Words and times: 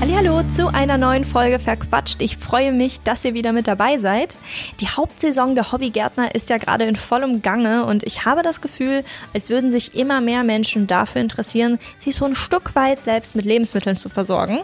Hallo 0.00 0.42
zu 0.48 0.68
einer 0.68 0.96
neuen 0.96 1.24
Folge 1.24 1.58
Verquatscht. 1.58 2.22
Ich 2.22 2.38
freue 2.38 2.72
mich, 2.72 3.00
dass 3.00 3.24
ihr 3.24 3.34
wieder 3.34 3.52
mit 3.52 3.68
dabei 3.68 3.98
seid. 3.98 4.36
Die 4.80 4.88
Hauptsaison 4.88 5.54
der 5.54 5.70
Hobbygärtner 5.70 6.34
ist 6.34 6.48
ja 6.48 6.56
gerade 6.56 6.84
in 6.84 6.96
vollem 6.96 7.42
Gange 7.42 7.84
und 7.84 8.02
ich 8.04 8.24
habe 8.24 8.42
das 8.42 8.62
Gefühl, 8.62 9.04
als 9.34 9.50
würden 9.50 9.70
sich 9.70 9.94
immer 9.94 10.22
mehr 10.22 10.42
Menschen 10.42 10.86
dafür 10.86 11.20
interessieren, 11.20 11.78
sich 11.98 12.16
so 12.16 12.24
ein 12.24 12.34
Stück 12.34 12.74
weit 12.74 13.02
selbst 13.02 13.36
mit 13.36 13.44
Lebensmitteln 13.44 13.98
zu 13.98 14.08
versorgen. 14.08 14.60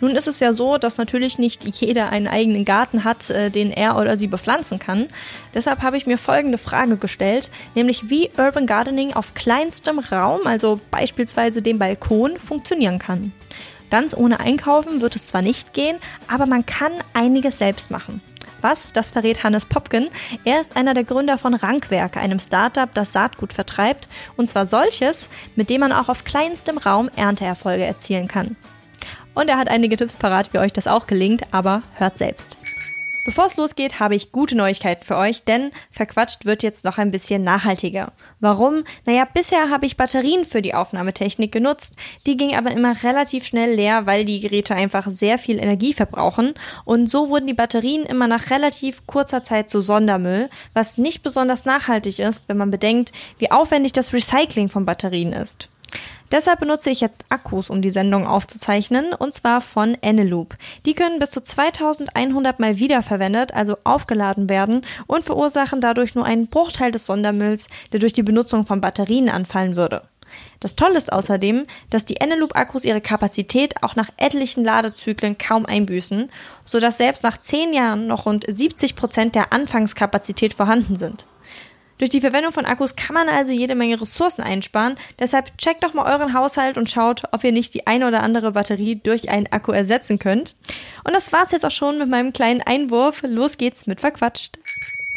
Nun 0.00 0.12
ist 0.12 0.28
es 0.28 0.40
ja 0.40 0.54
so, 0.54 0.78
dass 0.78 0.96
natürlich 0.96 1.38
nicht 1.38 1.64
jeder 1.80 2.08
einen 2.08 2.26
eigenen 2.26 2.64
Garten 2.64 3.04
hat, 3.04 3.28
äh, 3.28 3.50
den 3.50 3.70
er 3.70 3.98
oder 3.98 4.16
sie 4.16 4.28
bepflanzen 4.28 4.78
kann. 4.78 5.08
Deshalb 5.52 5.82
habe 5.82 5.98
ich 5.98 6.06
mir 6.06 6.16
folgende 6.16 6.58
Frage 6.58 6.96
gestellt, 6.96 7.50
nämlich 7.74 8.08
wie 8.08 8.30
Urban 8.38 8.66
Gardening 8.66 9.12
auf 9.12 9.34
kleinstem 9.34 9.98
Raum, 9.98 10.46
also 10.46 10.80
beispielsweise 10.90 11.60
dem 11.60 11.78
Balkon, 11.78 12.38
funktionieren 12.38 12.98
kann. 12.98 13.32
Ganz 13.92 14.16
ohne 14.16 14.40
Einkaufen 14.40 15.02
wird 15.02 15.16
es 15.16 15.26
zwar 15.26 15.42
nicht 15.42 15.74
gehen, 15.74 15.98
aber 16.26 16.46
man 16.46 16.64
kann 16.64 16.92
einiges 17.12 17.58
selbst 17.58 17.90
machen. 17.90 18.22
Was? 18.62 18.90
Das 18.94 19.10
verrät 19.10 19.44
Hannes 19.44 19.66
Popken. 19.66 20.08
Er 20.44 20.62
ist 20.62 20.78
einer 20.78 20.94
der 20.94 21.04
Gründer 21.04 21.36
von 21.36 21.52
Rankwerk, 21.52 22.16
einem 22.16 22.38
Startup, 22.38 22.88
das 22.94 23.12
Saatgut 23.12 23.52
vertreibt. 23.52 24.08
Und 24.34 24.48
zwar 24.48 24.64
solches, 24.64 25.28
mit 25.56 25.68
dem 25.68 25.80
man 25.80 25.92
auch 25.92 26.08
auf 26.08 26.24
kleinstem 26.24 26.78
Raum 26.78 27.10
Ernteerfolge 27.16 27.84
erzielen 27.84 28.28
kann. 28.28 28.56
Und 29.34 29.50
er 29.50 29.58
hat 29.58 29.68
einige 29.68 29.98
Tipps 29.98 30.16
parat, 30.16 30.54
wie 30.54 30.58
euch 30.58 30.72
das 30.72 30.86
auch 30.86 31.06
gelingt, 31.06 31.42
aber 31.52 31.82
hört 31.96 32.16
selbst. 32.16 32.56
Bevor 33.24 33.46
es 33.46 33.56
losgeht, 33.56 34.00
habe 34.00 34.16
ich 34.16 34.32
gute 34.32 34.56
Neuigkeiten 34.56 35.04
für 35.04 35.16
euch, 35.16 35.44
denn 35.44 35.70
Verquatscht 35.92 36.44
wird 36.44 36.64
jetzt 36.64 36.84
noch 36.84 36.98
ein 36.98 37.12
bisschen 37.12 37.44
nachhaltiger. 37.44 38.12
Warum? 38.40 38.82
Naja, 39.06 39.28
bisher 39.32 39.70
habe 39.70 39.86
ich 39.86 39.96
Batterien 39.96 40.44
für 40.44 40.60
die 40.60 40.74
Aufnahmetechnik 40.74 41.52
genutzt. 41.52 41.94
Die 42.26 42.36
ging 42.36 42.56
aber 42.56 42.72
immer 42.72 43.00
relativ 43.04 43.44
schnell 43.44 43.74
leer, 43.74 44.06
weil 44.06 44.24
die 44.24 44.40
Geräte 44.40 44.74
einfach 44.74 45.08
sehr 45.08 45.38
viel 45.38 45.60
Energie 45.60 45.92
verbrauchen. 45.92 46.54
Und 46.84 47.08
so 47.08 47.28
wurden 47.28 47.46
die 47.46 47.54
Batterien 47.54 48.04
immer 48.06 48.26
nach 48.26 48.50
relativ 48.50 49.06
kurzer 49.06 49.44
Zeit 49.44 49.70
zu 49.70 49.82
Sondermüll, 49.82 50.50
was 50.74 50.98
nicht 50.98 51.22
besonders 51.22 51.64
nachhaltig 51.64 52.18
ist, 52.18 52.48
wenn 52.48 52.56
man 52.56 52.72
bedenkt, 52.72 53.12
wie 53.38 53.52
aufwendig 53.52 53.92
das 53.92 54.12
Recycling 54.12 54.68
von 54.68 54.84
Batterien 54.84 55.32
ist. 55.32 55.68
Deshalb 56.30 56.60
benutze 56.60 56.88
ich 56.90 57.00
jetzt 57.00 57.24
Akkus, 57.28 57.68
um 57.68 57.82
die 57.82 57.90
Sendung 57.90 58.26
aufzuzeichnen, 58.26 59.12
und 59.12 59.34
zwar 59.34 59.60
von 59.60 59.96
Eneloop. 60.00 60.56
Die 60.86 60.94
können 60.94 61.18
bis 61.18 61.30
zu 61.30 61.42
2100 61.42 62.58
Mal 62.58 62.78
wiederverwendet, 62.78 63.52
also 63.52 63.76
aufgeladen 63.84 64.48
werden 64.48 64.82
und 65.06 65.24
verursachen 65.24 65.82
dadurch 65.82 66.14
nur 66.14 66.24
einen 66.24 66.46
Bruchteil 66.46 66.90
des 66.90 67.04
Sondermülls, 67.06 67.66
der 67.92 68.00
durch 68.00 68.14
die 68.14 68.22
Benutzung 68.22 68.64
von 68.64 68.80
Batterien 68.80 69.28
anfallen 69.28 69.76
würde. 69.76 70.02
Das 70.60 70.76
Tolle 70.76 70.96
ist 70.96 71.12
außerdem, 71.12 71.66
dass 71.90 72.04
die 72.04 72.16
Eneloop-Akkus 72.16 72.84
ihre 72.84 73.00
Kapazität 73.00 73.82
auch 73.82 73.96
nach 73.96 74.08
etlichen 74.16 74.64
Ladezyklen 74.64 75.36
kaum 75.36 75.66
einbüßen, 75.66 76.30
sodass 76.64 76.96
selbst 76.96 77.22
nach 77.22 77.40
10 77.40 77.72
Jahren 77.72 78.06
noch 78.06 78.26
rund 78.26 78.44
70 78.48 78.96
Prozent 78.96 79.34
der 79.34 79.52
Anfangskapazität 79.52 80.54
vorhanden 80.54 80.96
sind. 80.96 81.26
Durch 82.02 82.10
die 82.10 82.20
Verwendung 82.20 82.50
von 82.50 82.66
Akkus 82.66 82.96
kann 82.96 83.14
man 83.14 83.28
also 83.28 83.52
jede 83.52 83.76
Menge 83.76 84.00
Ressourcen 84.00 84.42
einsparen. 84.42 84.96
Deshalb 85.20 85.56
checkt 85.56 85.84
doch 85.84 85.94
mal 85.94 86.12
euren 86.12 86.34
Haushalt 86.34 86.76
und 86.76 86.90
schaut, 86.90 87.22
ob 87.30 87.44
ihr 87.44 87.52
nicht 87.52 87.74
die 87.74 87.86
eine 87.86 88.08
oder 88.08 88.24
andere 88.24 88.50
Batterie 88.50 88.96
durch 88.96 89.30
einen 89.30 89.46
Akku 89.52 89.70
ersetzen 89.70 90.18
könnt. 90.18 90.56
Und 91.04 91.14
das 91.14 91.32
war's 91.32 91.52
jetzt 91.52 91.64
auch 91.64 91.70
schon 91.70 91.98
mit 91.98 92.08
meinem 92.08 92.32
kleinen 92.32 92.60
Einwurf. 92.60 93.22
Los 93.24 93.56
geht's 93.56 93.86
mit 93.86 94.00
Verquatscht. 94.00 94.58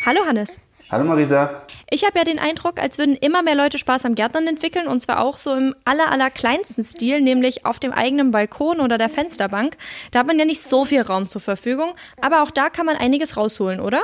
Hallo 0.06 0.28
Hannes. 0.28 0.59
Hallo 0.91 1.06
Marisa. 1.06 1.63
Ich 1.89 2.06
habe 2.06 2.19
ja 2.19 2.23
den 2.23 2.38
Eindruck, 2.38 2.80
als 2.80 3.00
würden 3.00 3.16
immer 3.16 3.41
mehr 3.41 3.56
Leute 3.56 3.80
Spaß 3.80 4.06
am 4.06 4.13
Gärtnern 4.13 4.45
entwickeln 4.45 4.86
und 4.86 5.02
zwar 5.02 5.22
auch 5.22 5.38
so 5.38 5.56
im 5.56 5.73
aller, 5.86 6.11
aller 6.11 6.30
kleinsten 6.30 6.83
Stil, 6.83 7.19
nämlich 7.19 7.66
auf 7.66 7.80
dem 7.80 7.94
eigenen 7.94 8.29
Balkon 8.29 8.79
oder 8.79 9.00
der 9.00 9.09
Fensterbank. 9.09 9.75
Da 10.12 10.19
hat 10.19 10.28
man 10.28 10.38
ja 10.38 10.45
nicht 10.45 10.62
so 10.62 10.85
viel 10.85 11.01
Raum 11.01 11.29
zur 11.29 11.41
Verfügung, 11.41 11.95
aber 12.22 12.44
auch 12.44 12.51
da 12.51 12.69
kann 12.69 12.85
man 12.85 12.95
einiges 12.95 13.38
rausholen, 13.38 13.79
oder? 13.79 14.03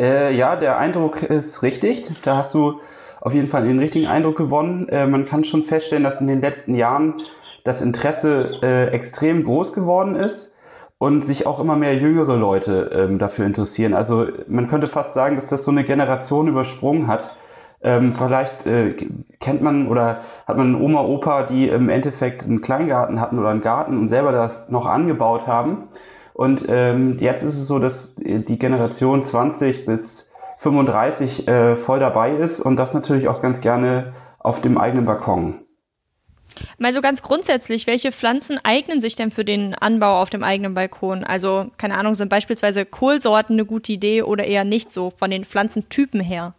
Äh, 0.00 0.34
ja, 0.34 0.56
der 0.56 0.78
Eindruck 0.78 1.22
ist 1.22 1.62
richtig. 1.62 2.10
Da 2.22 2.36
hast 2.36 2.54
du 2.54 2.80
auf 3.20 3.34
jeden 3.34 3.48
Fall 3.48 3.64
den 3.64 3.78
richtigen 3.78 4.06
Eindruck 4.06 4.36
gewonnen. 4.36 4.88
Äh, 4.88 5.06
man 5.06 5.26
kann 5.26 5.44
schon 5.44 5.62
feststellen, 5.62 6.04
dass 6.04 6.20
in 6.20 6.28
den 6.28 6.40
letzten 6.40 6.74
Jahren 6.74 7.22
das 7.64 7.82
Interesse 7.82 8.60
äh, 8.62 8.86
extrem 8.88 9.44
groß 9.44 9.72
geworden 9.72 10.14
ist 10.14 10.54
und 10.98 11.24
sich 11.24 11.46
auch 11.46 11.60
immer 11.60 11.76
mehr 11.76 11.96
jüngere 11.96 12.36
Leute 12.36 12.90
ähm, 12.92 13.18
dafür 13.18 13.46
interessieren. 13.46 13.94
Also 13.94 14.26
man 14.46 14.68
könnte 14.68 14.88
fast 14.88 15.14
sagen, 15.14 15.36
dass 15.36 15.46
das 15.46 15.64
so 15.64 15.70
eine 15.70 15.84
Generation 15.84 16.48
übersprungen 16.48 17.08
hat. 17.08 17.30
Ähm, 17.80 18.12
vielleicht 18.12 18.66
äh, 18.66 18.94
kennt 19.38 19.62
man 19.62 19.88
oder 19.88 20.20
hat 20.46 20.56
man 20.56 20.80
Oma, 20.80 21.02
Opa, 21.02 21.44
die 21.44 21.68
im 21.68 21.88
Endeffekt 21.88 22.42
einen 22.42 22.60
Kleingarten 22.60 23.20
hatten 23.20 23.38
oder 23.38 23.50
einen 23.50 23.60
Garten 23.60 23.96
und 23.96 24.08
selber 24.08 24.32
das 24.32 24.68
noch 24.68 24.86
angebaut 24.86 25.46
haben. 25.46 25.88
Und 26.38 26.66
ähm, 26.68 27.16
jetzt 27.18 27.42
ist 27.42 27.58
es 27.58 27.66
so, 27.66 27.80
dass 27.80 28.14
die 28.14 28.58
Generation 28.60 29.24
20 29.24 29.86
bis 29.86 30.30
35 30.58 31.48
äh, 31.48 31.76
voll 31.76 31.98
dabei 31.98 32.30
ist 32.30 32.60
und 32.60 32.76
das 32.76 32.94
natürlich 32.94 33.26
auch 33.26 33.42
ganz 33.42 33.60
gerne 33.60 34.12
auf 34.38 34.60
dem 34.60 34.78
eigenen 34.78 35.04
Balkon. 35.04 35.56
Mal 36.78 36.92
so 36.92 37.00
ganz 37.00 37.22
grundsätzlich, 37.22 37.88
welche 37.88 38.12
Pflanzen 38.12 38.60
eignen 38.62 39.00
sich 39.00 39.16
denn 39.16 39.32
für 39.32 39.44
den 39.44 39.74
Anbau 39.74 40.22
auf 40.22 40.30
dem 40.30 40.44
eigenen 40.44 40.74
Balkon? 40.74 41.24
Also, 41.24 41.72
keine 41.76 41.98
Ahnung, 41.98 42.14
sind 42.14 42.28
beispielsweise 42.28 42.86
Kohlsorten 42.86 43.56
eine 43.56 43.64
gute 43.64 43.90
Idee 43.90 44.22
oder 44.22 44.44
eher 44.44 44.62
nicht 44.62 44.92
so 44.92 45.10
von 45.10 45.32
den 45.32 45.44
Pflanzentypen 45.44 46.20
her? 46.20 46.54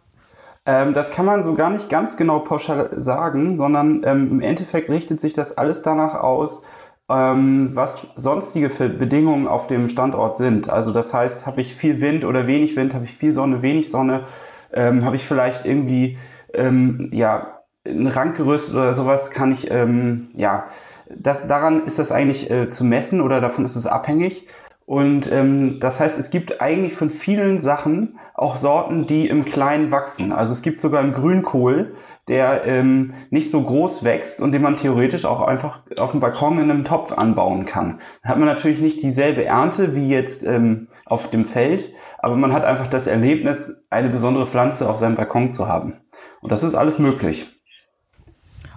Ähm, 0.66 0.92
das 0.92 1.10
kann 1.10 1.24
man 1.24 1.42
so 1.42 1.54
gar 1.54 1.70
nicht 1.70 1.88
ganz 1.88 2.18
genau 2.18 2.40
pauschal 2.40 2.90
sagen, 3.00 3.56
sondern 3.56 4.02
ähm, 4.04 4.30
im 4.30 4.40
Endeffekt 4.42 4.90
richtet 4.90 5.20
sich 5.20 5.32
das 5.32 5.56
alles 5.56 5.80
danach 5.80 6.16
aus, 6.16 6.64
ähm, 7.10 7.70
was 7.74 8.14
sonstige 8.16 8.68
Bedingungen 8.68 9.48
auf 9.48 9.66
dem 9.66 9.88
Standort 9.88 10.36
sind. 10.36 10.70
Also 10.70 10.92
das 10.92 11.12
heißt, 11.12 11.46
habe 11.46 11.60
ich 11.60 11.74
viel 11.74 12.00
Wind 12.00 12.24
oder 12.24 12.46
wenig 12.46 12.76
Wind, 12.76 12.94
habe 12.94 13.04
ich 13.04 13.12
viel 13.12 13.32
Sonne, 13.32 13.62
wenig 13.62 13.90
Sonne, 13.90 14.24
ähm, 14.72 15.04
habe 15.04 15.16
ich 15.16 15.26
vielleicht 15.26 15.66
irgendwie 15.66 16.18
ähm, 16.54 17.10
ja 17.12 17.60
ein 17.86 18.06
Rankgerüst 18.06 18.72
oder 18.72 18.94
sowas, 18.94 19.30
kann 19.30 19.52
ich 19.52 19.70
ähm, 19.70 20.28
ja 20.34 20.68
das 21.14 21.48
daran 21.48 21.84
ist 21.86 21.98
das 21.98 22.12
eigentlich 22.12 22.50
äh, 22.50 22.70
zu 22.70 22.84
messen 22.84 23.20
oder 23.20 23.40
davon 23.40 23.64
ist 23.64 23.76
es 23.76 23.86
abhängig. 23.86 24.46
Und 24.90 25.30
ähm, 25.30 25.78
das 25.78 26.00
heißt, 26.00 26.18
es 26.18 26.30
gibt 26.30 26.60
eigentlich 26.60 26.94
von 26.94 27.10
vielen 27.10 27.60
Sachen 27.60 28.18
auch 28.34 28.56
Sorten, 28.56 29.06
die 29.06 29.28
im 29.28 29.44
Kleinen 29.44 29.92
wachsen. 29.92 30.32
Also 30.32 30.52
es 30.52 30.62
gibt 30.62 30.80
sogar 30.80 31.00
einen 31.00 31.12
Grünkohl, 31.12 31.94
der 32.26 32.64
ähm, 32.64 33.14
nicht 33.30 33.52
so 33.52 33.62
groß 33.62 34.02
wächst 34.02 34.40
und 34.40 34.50
den 34.50 34.62
man 34.62 34.76
theoretisch 34.76 35.26
auch 35.26 35.42
einfach 35.42 35.82
auf 35.96 36.10
dem 36.10 36.18
Balkon 36.18 36.58
in 36.58 36.72
einem 36.72 36.84
Topf 36.84 37.12
anbauen 37.12 37.66
kann. 37.66 38.00
Dann 38.24 38.32
hat 38.32 38.38
man 38.38 38.48
natürlich 38.48 38.80
nicht 38.80 39.00
dieselbe 39.00 39.44
Ernte 39.44 39.94
wie 39.94 40.08
jetzt 40.08 40.42
ähm, 40.42 40.88
auf 41.06 41.30
dem 41.30 41.44
Feld, 41.44 41.92
aber 42.18 42.34
man 42.34 42.52
hat 42.52 42.64
einfach 42.64 42.88
das 42.88 43.06
Erlebnis, 43.06 43.86
eine 43.90 44.08
besondere 44.08 44.48
Pflanze 44.48 44.90
auf 44.90 44.98
seinem 44.98 45.14
Balkon 45.14 45.52
zu 45.52 45.68
haben. 45.68 46.00
Und 46.40 46.50
das 46.50 46.64
ist 46.64 46.74
alles 46.74 46.98
möglich. 46.98 47.59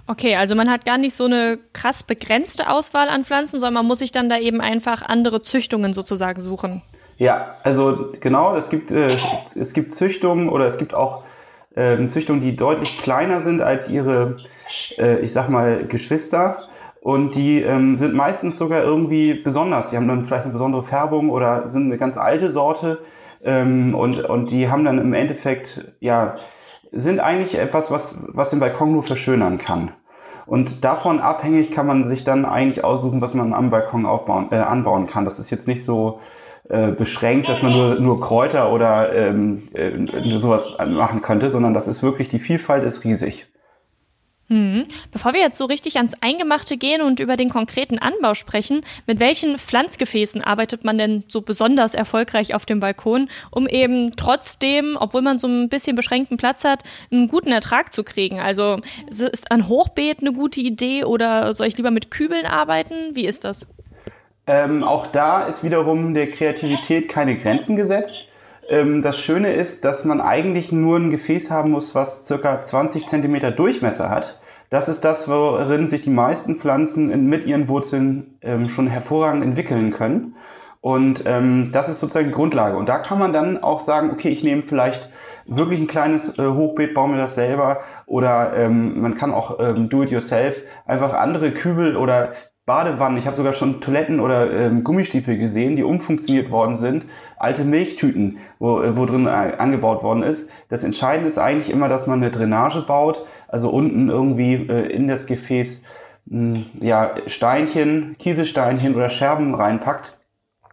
Okay, 0.06 0.36
also 0.36 0.54
man 0.54 0.70
hat 0.70 0.84
gar 0.84 0.98
nicht 0.98 1.14
so 1.14 1.24
eine 1.24 1.58
krass 1.72 2.02
begrenzte 2.02 2.68
Auswahl 2.68 3.08
an 3.08 3.24
Pflanzen, 3.24 3.58
sondern 3.58 3.74
man 3.74 3.86
muss 3.86 4.00
sich 4.00 4.12
dann 4.12 4.28
da 4.28 4.38
eben 4.38 4.60
einfach 4.60 5.02
andere 5.02 5.40
Züchtungen 5.40 5.92
sozusagen 5.94 6.40
suchen. 6.40 6.82
Ja, 7.16 7.54
also 7.62 8.12
genau, 8.20 8.54
es 8.56 8.68
gibt, 8.68 8.90
äh, 8.90 9.16
es 9.58 9.72
gibt 9.72 9.94
Züchtungen 9.94 10.48
oder 10.48 10.66
es 10.66 10.78
gibt 10.78 10.94
auch 10.94 11.22
äh, 11.74 12.04
Züchtungen, 12.06 12.40
die 12.40 12.56
deutlich 12.56 12.98
kleiner 12.98 13.40
sind 13.40 13.62
als 13.62 13.88
ihre, 13.88 14.36
äh, 14.98 15.20
ich 15.20 15.32
sag 15.32 15.48
mal, 15.48 15.86
Geschwister. 15.86 16.68
Und 17.00 17.34
die 17.34 17.60
ähm, 17.60 17.98
sind 17.98 18.14
meistens 18.14 18.56
sogar 18.56 18.82
irgendwie 18.82 19.34
besonders. 19.34 19.90
Die 19.90 19.96
haben 19.96 20.08
dann 20.08 20.24
vielleicht 20.24 20.44
eine 20.44 20.52
besondere 20.52 20.82
Färbung 20.82 21.30
oder 21.30 21.68
sind 21.68 21.84
eine 21.84 21.98
ganz 21.98 22.16
alte 22.16 22.50
Sorte. 22.50 22.98
Ähm, 23.42 23.94
und, 23.94 24.24
und 24.24 24.50
die 24.50 24.68
haben 24.68 24.84
dann 24.84 24.98
im 24.98 25.12
Endeffekt, 25.12 25.92
ja, 26.00 26.36
sind 26.94 27.20
eigentlich 27.20 27.58
etwas, 27.58 27.90
was, 27.90 28.24
was 28.28 28.50
den 28.50 28.60
Balkon 28.60 28.92
nur 28.92 29.02
verschönern 29.02 29.58
kann. 29.58 29.92
Und 30.46 30.84
davon 30.84 31.20
abhängig 31.20 31.70
kann 31.70 31.86
man 31.86 32.04
sich 32.04 32.24
dann 32.24 32.44
eigentlich 32.44 32.84
aussuchen, 32.84 33.20
was 33.20 33.34
man 33.34 33.54
am 33.54 33.70
Balkon 33.70 34.04
aufbauen, 34.06 34.48
äh, 34.50 34.56
anbauen 34.56 35.06
kann. 35.06 35.24
Das 35.24 35.38
ist 35.38 35.50
jetzt 35.50 35.66
nicht 35.66 35.84
so 35.84 36.20
äh, 36.68 36.92
beschränkt, 36.92 37.48
dass 37.48 37.62
man 37.62 37.72
nur, 37.72 37.94
nur 37.96 38.20
Kräuter 38.20 38.72
oder 38.72 39.12
ähm, 39.14 39.68
äh, 39.72 40.38
sowas 40.38 40.76
machen 40.86 41.22
könnte, 41.22 41.50
sondern 41.50 41.74
das 41.74 41.88
ist 41.88 42.02
wirklich, 42.02 42.28
die 42.28 42.38
Vielfalt 42.38 42.84
ist 42.84 43.04
riesig. 43.04 43.46
Hm. 44.48 44.84
Bevor 45.10 45.32
wir 45.32 45.40
jetzt 45.40 45.56
so 45.56 45.64
richtig 45.64 45.96
ans 45.96 46.14
Eingemachte 46.20 46.76
gehen 46.76 47.00
und 47.00 47.18
über 47.18 47.36
den 47.36 47.48
konkreten 47.48 47.98
Anbau 47.98 48.34
sprechen, 48.34 48.82
mit 49.06 49.18
welchen 49.18 49.58
Pflanzgefäßen 49.58 50.42
arbeitet 50.42 50.84
man 50.84 50.98
denn 50.98 51.24
so 51.28 51.40
besonders 51.40 51.94
erfolgreich 51.94 52.54
auf 52.54 52.66
dem 52.66 52.78
Balkon, 52.78 53.30
um 53.50 53.66
eben 53.66 54.16
trotzdem, 54.16 54.98
obwohl 55.00 55.22
man 55.22 55.38
so 55.38 55.46
ein 55.46 55.70
bisschen 55.70 55.96
beschränkten 55.96 56.36
Platz 56.36 56.64
hat, 56.64 56.82
einen 57.10 57.28
guten 57.28 57.52
Ertrag 57.52 57.94
zu 57.94 58.04
kriegen? 58.04 58.38
Also 58.38 58.80
ist 59.06 59.50
ein 59.50 59.66
Hochbeet 59.66 60.20
eine 60.20 60.32
gute 60.32 60.60
Idee 60.60 61.04
oder 61.04 61.54
soll 61.54 61.66
ich 61.66 61.78
lieber 61.78 61.90
mit 61.90 62.10
Kübeln 62.10 62.44
arbeiten? 62.44 63.14
Wie 63.14 63.24
ist 63.24 63.44
das? 63.44 63.66
Ähm, 64.46 64.84
auch 64.84 65.06
da 65.06 65.44
ist 65.44 65.64
wiederum 65.64 66.12
der 66.12 66.30
Kreativität 66.30 67.08
keine 67.08 67.36
Grenzen 67.36 67.76
gesetzt. 67.76 68.28
Ähm, 68.68 69.02
das 69.02 69.18
Schöne 69.18 69.54
ist, 69.54 69.84
dass 69.84 70.04
man 70.04 70.20
eigentlich 70.20 70.72
nur 70.72 70.98
ein 70.98 71.10
Gefäß 71.10 71.50
haben 71.50 71.70
muss, 71.70 71.94
was 71.94 72.26
circa 72.26 72.60
20 72.60 73.06
Zentimeter 73.06 73.50
Durchmesser 73.50 74.10
hat. 74.10 74.40
Das 74.70 74.88
ist 74.88 75.04
das, 75.04 75.28
worin 75.28 75.86
sich 75.86 76.02
die 76.02 76.10
meisten 76.10 76.56
Pflanzen 76.56 77.28
mit 77.28 77.44
ihren 77.44 77.68
Wurzeln 77.68 78.38
ähm, 78.42 78.68
schon 78.68 78.86
hervorragend 78.86 79.44
entwickeln 79.44 79.92
können. 79.92 80.36
Und 80.80 81.24
ähm, 81.26 81.70
das 81.72 81.88
ist 81.88 82.00
sozusagen 82.00 82.28
die 82.28 82.34
Grundlage. 82.34 82.76
Und 82.76 82.88
da 82.88 82.98
kann 82.98 83.18
man 83.18 83.32
dann 83.32 83.62
auch 83.62 83.80
sagen, 83.80 84.10
okay, 84.10 84.28
ich 84.28 84.44
nehme 84.44 84.62
vielleicht 84.66 85.08
wirklich 85.46 85.80
ein 85.80 85.86
kleines 85.86 86.38
äh, 86.38 86.46
Hochbeet, 86.46 86.94
baue 86.94 87.08
mir 87.08 87.18
das 87.18 87.34
selber. 87.34 87.80
Oder 88.06 88.68
man 88.68 89.14
kann 89.14 89.32
auch 89.32 89.58
do-it-yourself 89.58 90.62
einfach 90.84 91.14
andere 91.14 91.52
Kübel 91.52 91.96
oder 91.96 92.32
Badewannen, 92.66 93.18
ich 93.18 93.26
habe 93.26 93.36
sogar 93.36 93.52
schon 93.52 93.82
Toiletten 93.82 94.20
oder 94.20 94.50
ähm, 94.50 94.84
Gummistiefel 94.84 95.36
gesehen, 95.36 95.76
die 95.76 95.82
umfunktioniert 95.82 96.50
worden 96.50 96.76
sind, 96.76 97.04
alte 97.36 97.62
Milchtüten, 97.62 98.38
wo, 98.58 98.80
äh, 98.80 98.96
wo 98.96 99.04
drin 99.04 99.26
äh, 99.26 99.56
angebaut 99.58 100.02
worden 100.02 100.22
ist. 100.22 100.50
Das 100.70 100.82
Entscheidende 100.82 101.28
ist 101.28 101.36
eigentlich 101.36 101.68
immer, 101.68 101.88
dass 101.88 102.06
man 102.06 102.22
eine 102.22 102.30
Drainage 102.30 102.80
baut, 102.80 103.26
also 103.48 103.68
unten 103.68 104.08
irgendwie 104.08 104.54
äh, 104.54 104.90
in 104.90 105.08
das 105.08 105.26
Gefäß 105.26 105.82
mh, 106.24 106.56
hm, 106.56 106.66
ja, 106.80 107.14
Steinchen, 107.26 108.16
Kieselsteinchen 108.18 108.94
oder 108.94 109.10
Scherben 109.10 109.54
reinpackt, 109.54 110.16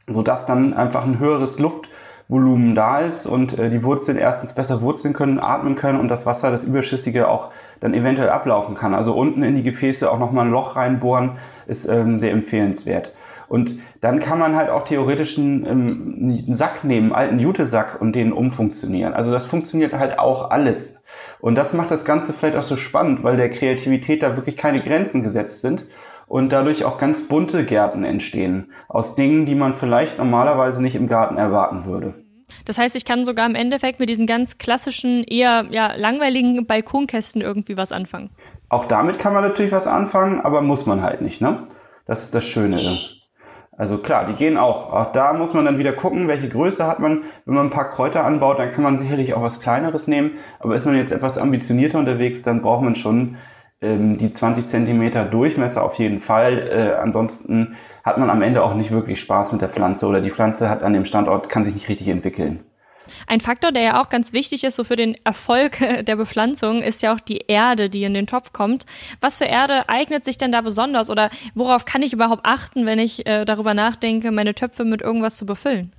sodass 0.07 0.45
dann 0.45 0.73
einfach 0.73 1.03
ein 1.03 1.19
höheres 1.19 1.59
Luft 1.59 1.89
Volumen 2.31 2.75
da 2.75 2.99
ist 2.99 3.25
und 3.25 3.59
äh, 3.59 3.69
die 3.69 3.83
Wurzeln 3.83 4.17
erstens 4.17 4.53
besser 4.53 4.81
wurzeln 4.81 5.13
können, 5.13 5.37
atmen 5.37 5.75
können 5.75 5.99
und 5.99 6.07
das 6.07 6.25
Wasser, 6.25 6.49
das 6.49 6.63
Überschüssige 6.63 7.27
auch 7.27 7.51
dann 7.81 7.93
eventuell 7.93 8.29
ablaufen 8.29 8.73
kann. 8.73 8.95
Also 8.95 9.13
unten 9.13 9.43
in 9.43 9.55
die 9.55 9.63
Gefäße 9.63 10.09
auch 10.09 10.17
nochmal 10.17 10.45
ein 10.45 10.51
Loch 10.51 10.77
reinbohren, 10.77 11.39
ist 11.67 11.89
ähm, 11.89 12.19
sehr 12.19 12.31
empfehlenswert. 12.31 13.13
Und 13.49 13.79
dann 13.99 14.19
kann 14.19 14.39
man 14.39 14.55
halt 14.55 14.69
auch 14.69 14.83
theoretisch 14.83 15.37
einen, 15.37 15.65
ähm, 15.65 16.37
einen 16.45 16.53
Sack 16.53 16.85
nehmen, 16.85 17.11
einen 17.11 17.15
alten 17.15 17.39
Jutesack 17.39 17.99
und 17.99 18.15
den 18.15 18.31
umfunktionieren. 18.31 19.13
Also 19.13 19.33
das 19.33 19.45
funktioniert 19.45 19.91
halt 19.91 20.17
auch 20.17 20.51
alles. 20.51 21.03
Und 21.41 21.55
das 21.55 21.73
macht 21.73 21.91
das 21.91 22.05
Ganze 22.05 22.31
vielleicht 22.31 22.55
auch 22.55 22.63
so 22.63 22.77
spannend, 22.77 23.25
weil 23.25 23.35
der 23.35 23.49
Kreativität 23.49 24.23
da 24.23 24.37
wirklich 24.37 24.55
keine 24.55 24.79
Grenzen 24.79 25.21
gesetzt 25.21 25.59
sind 25.59 25.85
und 26.27 26.53
dadurch 26.53 26.85
auch 26.85 26.97
ganz 26.97 27.27
bunte 27.27 27.65
Gärten 27.65 28.05
entstehen 28.05 28.71
aus 28.87 29.15
Dingen, 29.15 29.45
die 29.45 29.55
man 29.55 29.73
vielleicht 29.73 30.17
normalerweise 30.17 30.81
nicht 30.81 30.95
im 30.95 31.07
Garten 31.07 31.35
erwarten 31.35 31.85
würde. 31.85 32.13
Das 32.65 32.77
heißt, 32.77 32.95
ich 32.95 33.05
kann 33.05 33.25
sogar 33.25 33.45
im 33.45 33.55
Endeffekt 33.55 33.99
mit 33.99 34.09
diesen 34.09 34.27
ganz 34.27 34.57
klassischen, 34.57 35.23
eher 35.23 35.65
ja, 35.69 35.93
langweiligen 35.95 36.65
Balkonkästen 36.65 37.41
irgendwie 37.41 37.77
was 37.77 37.91
anfangen. 37.91 38.29
Auch 38.69 38.85
damit 38.85 39.19
kann 39.19 39.33
man 39.33 39.43
natürlich 39.43 39.71
was 39.71 39.87
anfangen, 39.87 40.41
aber 40.41 40.61
muss 40.61 40.85
man 40.85 41.01
halt 41.01 41.21
nicht, 41.21 41.41
ne? 41.41 41.67
Das 42.05 42.23
ist 42.25 42.35
das 42.35 42.45
Schöne. 42.45 42.99
Also 43.77 43.97
klar, 43.97 44.25
die 44.25 44.33
gehen 44.33 44.57
auch. 44.57 44.93
Auch 44.93 45.11
da 45.11 45.33
muss 45.33 45.53
man 45.53 45.65
dann 45.65 45.77
wieder 45.77 45.93
gucken, 45.93 46.27
welche 46.27 46.49
Größe 46.49 46.85
hat 46.85 46.99
man. 46.99 47.23
Wenn 47.45 47.55
man 47.55 47.67
ein 47.67 47.71
paar 47.71 47.89
Kräuter 47.89 48.23
anbaut, 48.23 48.59
dann 48.59 48.69
kann 48.69 48.83
man 48.83 48.97
sicherlich 48.97 49.33
auch 49.33 49.41
was 49.41 49.61
Kleineres 49.61 50.07
nehmen. 50.07 50.37
Aber 50.59 50.75
ist 50.75 50.85
man 50.85 50.95
jetzt 50.95 51.11
etwas 51.11 51.37
ambitionierter 51.37 51.97
unterwegs, 51.97 52.43
dann 52.43 52.61
braucht 52.61 52.83
man 52.83 52.95
schon 52.95 53.37
ähm, 53.81 54.17
die 54.17 54.31
20 54.31 54.67
Zentimeter 54.67 55.25
Durchmesser 55.25 55.83
auf 55.83 55.95
jeden 55.95 56.19
Fall. 56.19 56.57
Äh, 56.57 57.01
ansonsten 57.01 57.75
hat 58.03 58.17
man 58.17 58.29
am 58.29 58.41
Ende 58.41 58.63
auch 58.63 58.75
nicht 58.75 58.91
wirklich 58.91 59.19
Spaß 59.19 59.51
mit 59.51 59.61
der 59.61 59.69
Pflanze 59.69 60.07
oder 60.07 60.21
die 60.21 60.31
Pflanze 60.31 60.69
hat 60.69 60.83
an 60.83 60.93
dem 60.93 61.05
Standort, 61.05 61.49
kann 61.49 61.63
sich 61.63 61.73
nicht 61.73 61.89
richtig 61.89 62.07
entwickeln. 62.09 62.61
Ein 63.27 63.39
Faktor, 63.39 63.71
der 63.71 63.81
ja 63.81 64.01
auch 64.01 64.09
ganz 64.09 64.33
wichtig 64.33 64.63
ist, 64.63 64.75
so 64.75 64.83
für 64.83 64.95
den 64.95 65.15
Erfolg 65.23 65.79
der 66.05 66.15
Bepflanzung, 66.15 66.81
ist 66.81 67.01
ja 67.01 67.13
auch 67.13 67.19
die 67.19 67.45
Erde, 67.47 67.89
die 67.89 68.03
in 68.03 68.13
den 68.13 68.27
Topf 68.27 68.53
kommt. 68.53 68.85
Was 69.19 69.37
für 69.37 69.45
Erde 69.45 69.89
eignet 69.89 70.25
sich 70.25 70.37
denn 70.37 70.51
da 70.51 70.61
besonders 70.61 71.09
oder 71.09 71.29
worauf 71.55 71.85
kann 71.85 72.03
ich 72.03 72.13
überhaupt 72.13 72.45
achten, 72.45 72.85
wenn 72.85 72.99
ich 72.99 73.25
äh, 73.25 73.45
darüber 73.45 73.73
nachdenke, 73.73 74.31
meine 74.31 74.53
Töpfe 74.53 74.85
mit 74.85 75.01
irgendwas 75.01 75.35
zu 75.35 75.45
befüllen? 75.45 75.91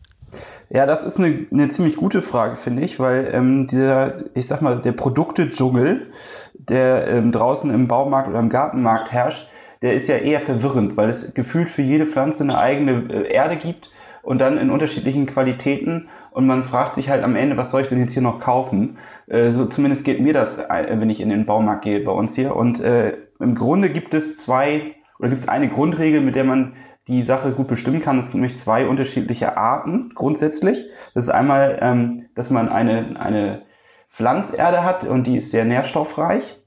Ja, 0.71 0.87
das 0.87 1.05
ist 1.05 1.19
eine, 1.19 1.47
eine 1.51 1.69
ziemlich 1.69 1.97
gute 1.97 2.23
Frage, 2.23 2.57
finde 2.57 2.83
ich, 2.83 2.99
weil 2.99 3.31
ähm, 3.33 3.67
der, 3.67 4.25
ich 4.35 4.47
sag 4.47 4.63
mal, 4.63 4.81
der 4.81 4.93
Produkte-Dschungel, 4.93 6.11
der 6.55 7.09
ähm, 7.09 7.33
draußen 7.33 7.71
im 7.71 7.89
Baumarkt 7.89 8.29
oder 8.29 8.39
im 8.39 8.49
Gartenmarkt 8.49 9.13
herrscht, 9.13 9.49
der 9.83 9.95
ist 9.95 10.09
ja 10.09 10.17
eher 10.17 10.41
verwirrend, 10.41 10.97
weil 10.97 11.09
es 11.09 11.35
gefühlt 11.35 11.69
für 11.69 11.83
jede 11.83 12.07
Pflanze 12.07 12.45
eine 12.45 12.59
eigene 12.59 13.13
äh, 13.13 13.33
Erde 13.33 13.57
gibt 13.57 13.91
und 14.23 14.41
dann 14.41 14.57
in 14.57 14.71
unterschiedlichen 14.71 15.27
Qualitäten 15.27 16.09
und 16.33 16.47
man 16.47 16.65
fragt 16.65 16.95
sich 16.95 17.11
halt 17.11 17.23
am 17.23 17.37
Ende, 17.37 17.57
was 17.57 17.71
soll 17.71 17.83
ich 17.83 17.89
denn 17.89 17.99
jetzt 17.99 18.15
hier 18.15 18.23
noch 18.23 18.39
kaufen? 18.39 18.97
Äh, 19.27 19.51
so 19.51 19.67
zumindest 19.67 20.05
geht 20.05 20.21
mir 20.21 20.33
das, 20.33 20.59
äh, 20.59 20.87
wenn 20.89 21.11
ich 21.11 21.21
in 21.21 21.29
den 21.29 21.45
Baumarkt 21.45 21.85
gehe 21.85 22.01
bei 22.01 22.13
uns 22.13 22.35
hier. 22.35 22.57
Und 22.57 22.81
äh, 22.81 23.19
im 23.39 23.55
Grunde 23.55 23.91
gibt 23.91 24.15
es 24.15 24.37
zwei 24.37 24.95
oder 25.19 25.29
gibt 25.29 25.43
es 25.43 25.49
eine 25.49 25.69
Grundregel, 25.69 26.23
mit 26.23 26.35
der 26.35 26.45
man 26.45 26.75
die 27.09 27.23
Sache 27.25 27.53
gut 27.53 27.69
bestimmen 27.69 28.01
kann. 28.01 28.19
Es 28.19 28.27
gibt 28.27 28.37
nämlich 28.37 28.57
zwei 28.57 28.87
unterschiedliche 28.87 29.57
Arten 29.57 30.11
grundsätzlich. 30.15 30.87
Das 31.15 31.25
ist 31.25 31.31
einmal, 31.31 31.79
ähm, 31.81 32.27
dass 32.35 32.51
man 32.51 32.69
eine, 32.69 33.21
eine 33.21 33.63
Pflanzerde 34.09 34.85
hat 34.85 35.05
und 35.05 35.27
die 35.27 35.37
ist 35.37 35.51
sehr 35.51 35.65
nährstoffreich. 35.65 36.59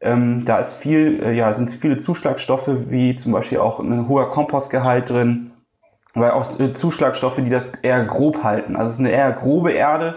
Ähm, 0.00 0.44
da 0.44 0.58
ist 0.58 0.74
viel, 0.74 1.22
äh, 1.22 1.32
ja, 1.32 1.52
sind 1.52 1.70
viele 1.70 1.96
Zuschlagstoffe, 1.96 2.70
wie 2.88 3.16
zum 3.16 3.32
Beispiel 3.32 3.58
auch 3.58 3.80
ein 3.80 4.08
hoher 4.08 4.28
Kompostgehalt 4.30 5.10
drin, 5.10 5.52
weil 6.14 6.30
auch 6.30 6.58
äh, 6.58 6.72
Zuschlagstoffe, 6.72 7.36
die 7.36 7.50
das 7.50 7.74
eher 7.74 8.04
grob 8.04 8.42
halten. 8.42 8.76
Also 8.76 8.88
es 8.88 8.94
ist 8.94 9.00
eine 9.00 9.10
eher 9.10 9.32
grobe 9.32 9.72
Erde 9.72 10.16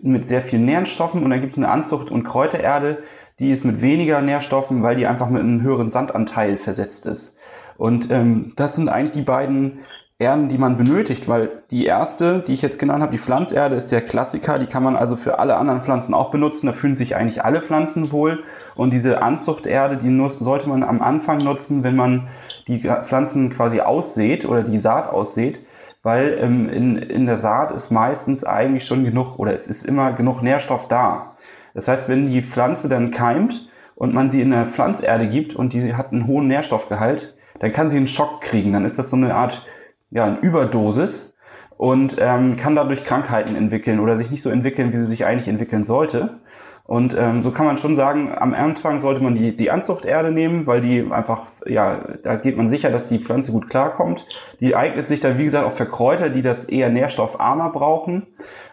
mit 0.00 0.28
sehr 0.28 0.42
vielen 0.42 0.64
Nährstoffen 0.64 1.24
und 1.24 1.30
dann 1.30 1.40
gibt 1.40 1.52
es 1.52 1.58
eine 1.58 1.68
Anzucht- 1.68 2.10
und 2.10 2.24
Kräutererde, 2.24 3.02
die 3.38 3.50
ist 3.50 3.64
mit 3.64 3.80
weniger 3.82 4.20
Nährstoffen, 4.20 4.82
weil 4.82 4.96
die 4.96 5.06
einfach 5.06 5.28
mit 5.28 5.42
einem 5.42 5.62
höheren 5.62 5.90
Sandanteil 5.90 6.56
versetzt 6.56 7.06
ist. 7.06 7.36
Und 7.78 8.10
ähm, 8.10 8.52
das 8.56 8.74
sind 8.74 8.90
eigentlich 8.90 9.12
die 9.12 9.22
beiden 9.22 9.78
Erden, 10.18 10.48
die 10.48 10.58
man 10.58 10.76
benötigt, 10.76 11.28
weil 11.28 11.62
die 11.70 11.86
erste, 11.86 12.40
die 12.40 12.52
ich 12.52 12.60
jetzt 12.60 12.80
genannt 12.80 13.02
habe, 13.02 13.12
die 13.12 13.18
Pflanzerde, 13.18 13.76
ist 13.76 13.92
der 13.92 14.00
Klassiker, 14.00 14.58
die 14.58 14.66
kann 14.66 14.82
man 14.82 14.96
also 14.96 15.14
für 15.14 15.38
alle 15.38 15.56
anderen 15.56 15.80
Pflanzen 15.80 16.12
auch 16.12 16.32
benutzen, 16.32 16.66
da 16.66 16.72
fühlen 16.72 16.96
sich 16.96 17.14
eigentlich 17.14 17.44
alle 17.44 17.60
Pflanzen 17.60 18.10
wohl. 18.10 18.42
Und 18.74 18.92
diese 18.92 19.22
Anzuchterde, 19.22 19.96
die 19.96 20.08
nutzt, 20.08 20.42
sollte 20.42 20.68
man 20.68 20.82
am 20.82 21.00
Anfang 21.00 21.38
nutzen, 21.38 21.84
wenn 21.84 21.94
man 21.94 22.26
die 22.66 22.80
Pflanzen 22.80 23.50
quasi 23.50 23.80
aussät 23.80 24.44
oder 24.44 24.64
die 24.64 24.78
Saat 24.78 25.08
aussät, 25.08 25.60
weil 26.02 26.36
ähm, 26.40 26.68
in, 26.68 26.96
in 26.96 27.26
der 27.26 27.36
Saat 27.36 27.70
ist 27.70 27.92
meistens 27.92 28.42
eigentlich 28.42 28.86
schon 28.86 29.04
genug 29.04 29.38
oder 29.38 29.54
es 29.54 29.68
ist 29.68 29.84
immer 29.84 30.12
genug 30.12 30.42
Nährstoff 30.42 30.88
da. 30.88 31.36
Das 31.74 31.86
heißt, 31.86 32.08
wenn 32.08 32.26
die 32.26 32.42
Pflanze 32.42 32.88
dann 32.88 33.12
keimt 33.12 33.68
und 33.94 34.14
man 34.14 34.30
sie 34.30 34.40
in 34.40 34.50
der 34.50 34.66
Pflanzerde 34.66 35.28
gibt 35.28 35.54
und 35.54 35.74
die 35.74 35.94
hat 35.94 36.10
einen 36.10 36.26
hohen 36.26 36.48
Nährstoffgehalt, 36.48 37.36
dann 37.60 37.72
kann 37.72 37.90
sie 37.90 37.96
einen 37.96 38.08
Schock 38.08 38.40
kriegen. 38.40 38.72
Dann 38.72 38.84
ist 38.84 38.98
das 38.98 39.10
so 39.10 39.16
eine 39.16 39.34
Art 39.34 39.66
ja, 40.10 40.24
eine 40.24 40.38
Überdosis 40.38 41.36
und 41.76 42.16
ähm, 42.18 42.56
kann 42.56 42.74
dadurch 42.74 43.04
Krankheiten 43.04 43.54
entwickeln 43.54 44.00
oder 44.00 44.16
sich 44.16 44.30
nicht 44.30 44.42
so 44.42 44.50
entwickeln, 44.50 44.92
wie 44.92 44.98
sie 44.98 45.06
sich 45.06 45.24
eigentlich 45.24 45.48
entwickeln 45.48 45.84
sollte. 45.84 46.40
Und 46.84 47.14
ähm, 47.18 47.42
so 47.42 47.50
kann 47.50 47.66
man 47.66 47.76
schon 47.76 47.94
sagen, 47.94 48.32
am 48.34 48.54
Anfang 48.54 48.98
sollte 48.98 49.22
man 49.22 49.34
die, 49.34 49.54
die 49.54 49.70
Anzuchterde 49.70 50.32
nehmen, 50.32 50.66
weil 50.66 50.80
die 50.80 51.06
einfach, 51.12 51.42
ja, 51.66 51.98
da 52.22 52.36
geht 52.36 52.56
man 52.56 52.66
sicher, 52.66 52.90
dass 52.90 53.06
die 53.06 53.18
Pflanze 53.18 53.52
gut 53.52 53.68
klarkommt. 53.68 54.26
Die 54.60 54.74
eignet 54.74 55.06
sich 55.06 55.20
dann, 55.20 55.36
wie 55.36 55.44
gesagt, 55.44 55.66
auch 55.66 55.72
für 55.72 55.84
Kräuter, 55.84 56.30
die 56.30 56.40
das 56.40 56.64
eher 56.64 56.88
nährstoffarmer 56.88 57.68
brauchen. 57.72 58.26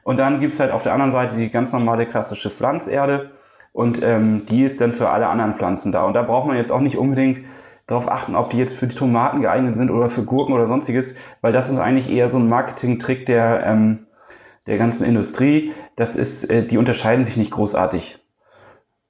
Und 0.03 0.17
dann 0.17 0.39
gibt's 0.39 0.61
halt 0.61 0.71
auf 0.71 0.83
der 0.83 0.93
anderen 0.93 1.11
Seite 1.11 1.35
die 1.35 1.49
ganz 1.49 1.73
normale 1.73 2.05
klassische 2.05 2.49
Pflanzerde. 2.49 3.31
Und 3.73 4.01
ähm, 4.01 4.45
die 4.45 4.63
ist 4.63 4.79
dann 4.79 4.93
für 4.93 5.09
alle 5.09 5.27
anderen 5.27 5.53
Pflanzen 5.53 5.91
da. 5.91 6.05
Und 6.05 6.13
da 6.13 6.21
braucht 6.21 6.47
man 6.47 6.55
jetzt 6.55 6.71
auch 6.71 6.79
nicht 6.79 6.97
unbedingt 6.97 7.41
darauf 7.87 8.09
achten, 8.11 8.35
ob 8.35 8.49
die 8.49 8.57
jetzt 8.57 8.75
für 8.75 8.87
die 8.87 8.95
Tomaten 8.95 9.41
geeignet 9.41 9.75
sind 9.75 9.91
oder 9.91 10.09
für 10.09 10.23
Gurken 10.23 10.53
oder 10.53 10.67
sonstiges, 10.67 11.15
weil 11.41 11.53
das 11.53 11.69
ist 11.69 11.77
eigentlich 11.77 12.09
eher 12.09 12.29
so 12.29 12.37
ein 12.37 12.49
Marketing-Trick 12.49 13.25
der, 13.25 13.63
ähm, 13.65 14.07
der 14.65 14.77
ganzen 14.77 15.05
Industrie. 15.05 15.71
Das 15.95 16.15
ist, 16.15 16.49
äh, 16.49 16.65
die 16.65 16.77
unterscheiden 16.77 17.23
sich 17.23 17.37
nicht 17.37 17.51
großartig. 17.51 18.19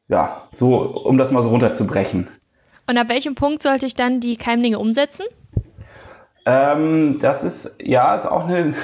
Ja, 0.07 0.43
so, 0.51 0.81
um 0.81 1.17
das 1.17 1.31
mal 1.31 1.41
so 1.41 1.49
runterzubrechen. 1.49 2.27
Und 2.87 2.97
ab 2.97 3.09
welchem 3.09 3.33
Punkt 3.33 3.61
sollte 3.61 3.85
ich 3.85 3.95
dann 3.95 4.19
die 4.19 4.35
Keimlinge 4.35 4.77
umsetzen? 4.77 5.25
Ähm, 6.45 7.17
das 7.19 7.43
ist, 7.43 7.81
ja, 7.81 8.13
ist 8.13 8.27
auch 8.27 8.47
eine, 8.47 8.75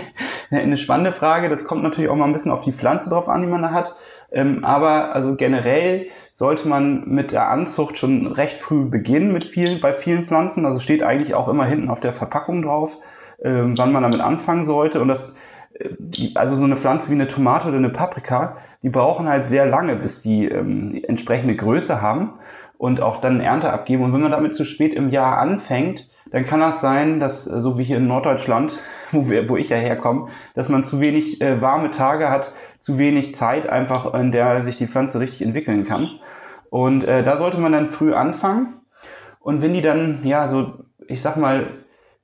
eine 0.50 0.78
spannende 0.78 1.12
Frage. 1.12 1.50
Das 1.50 1.64
kommt 1.64 1.82
natürlich 1.82 2.08
auch 2.08 2.16
mal 2.16 2.24
ein 2.24 2.32
bisschen 2.32 2.52
auf 2.52 2.62
die 2.62 2.72
Pflanze 2.72 3.10
drauf 3.10 3.28
an, 3.28 3.42
die 3.42 3.46
man 3.46 3.62
da 3.62 3.72
hat. 3.72 3.94
Ähm, 4.32 4.64
aber 4.64 5.14
also 5.14 5.36
generell 5.36 6.06
sollte 6.32 6.68
man 6.68 7.08
mit 7.08 7.32
der 7.32 7.48
Anzucht 7.48 7.98
schon 7.98 8.26
recht 8.26 8.58
früh 8.58 8.84
beginnen 8.84 9.32
mit 9.32 9.44
vielen, 9.44 9.80
bei 9.80 9.92
vielen 9.92 10.26
Pflanzen. 10.26 10.66
Also 10.66 10.80
steht 10.80 11.02
eigentlich 11.02 11.34
auch 11.34 11.48
immer 11.48 11.64
hinten 11.64 11.90
auf 11.90 12.00
der 12.00 12.12
Verpackung 12.12 12.62
drauf, 12.62 12.98
ähm, 13.42 13.76
wann 13.76 13.92
man 13.92 14.02
damit 14.02 14.20
anfangen 14.20 14.64
sollte. 14.64 15.00
Und 15.00 15.08
das, 15.08 15.34
äh, 15.74 15.88
also 16.34 16.54
so 16.54 16.64
eine 16.64 16.76
Pflanze 16.76 17.08
wie 17.08 17.14
eine 17.14 17.28
Tomate 17.28 17.68
oder 17.68 17.78
eine 17.78 17.90
Paprika, 17.90 18.56
die 18.82 18.90
brauchen 18.90 19.28
halt 19.28 19.46
sehr 19.46 19.66
lange, 19.66 19.96
bis 19.96 20.22
die 20.22 20.46
ähm, 20.46 21.00
entsprechende 21.06 21.56
Größe 21.56 22.00
haben 22.00 22.34
und 22.78 23.00
auch 23.00 23.20
dann 23.20 23.40
Ernte 23.40 23.72
abgeben. 23.72 24.04
Und 24.04 24.12
wenn 24.12 24.22
man 24.22 24.32
damit 24.32 24.54
zu 24.54 24.64
spät 24.64 24.94
im 24.94 25.10
Jahr 25.10 25.38
anfängt, 25.38 26.09
dann 26.30 26.46
kann 26.46 26.60
das 26.60 26.80
sein, 26.80 27.18
dass, 27.18 27.46
äh, 27.46 27.60
so 27.60 27.78
wie 27.78 27.84
hier 27.84 27.98
in 27.98 28.06
Norddeutschland, 28.06 28.78
wo, 29.12 29.28
wir, 29.28 29.48
wo 29.48 29.56
ich 29.56 29.68
ja 29.68 29.76
herkomme, 29.76 30.28
dass 30.54 30.68
man 30.68 30.84
zu 30.84 31.00
wenig 31.00 31.40
äh, 31.40 31.60
warme 31.60 31.90
Tage 31.90 32.30
hat, 32.30 32.52
zu 32.78 32.98
wenig 32.98 33.34
Zeit 33.34 33.68
einfach, 33.68 34.14
in 34.14 34.32
der 34.32 34.62
sich 34.62 34.76
die 34.76 34.86
Pflanze 34.86 35.20
richtig 35.20 35.42
entwickeln 35.42 35.84
kann. 35.84 36.18
Und 36.70 37.04
äh, 37.04 37.22
da 37.22 37.36
sollte 37.36 37.58
man 37.58 37.72
dann 37.72 37.90
früh 37.90 38.14
anfangen. 38.14 38.80
Und 39.40 39.62
wenn 39.62 39.72
die 39.72 39.80
dann, 39.80 40.20
ja, 40.24 40.46
so, 40.46 40.84
ich 41.06 41.20
sag 41.22 41.36
mal, 41.36 41.66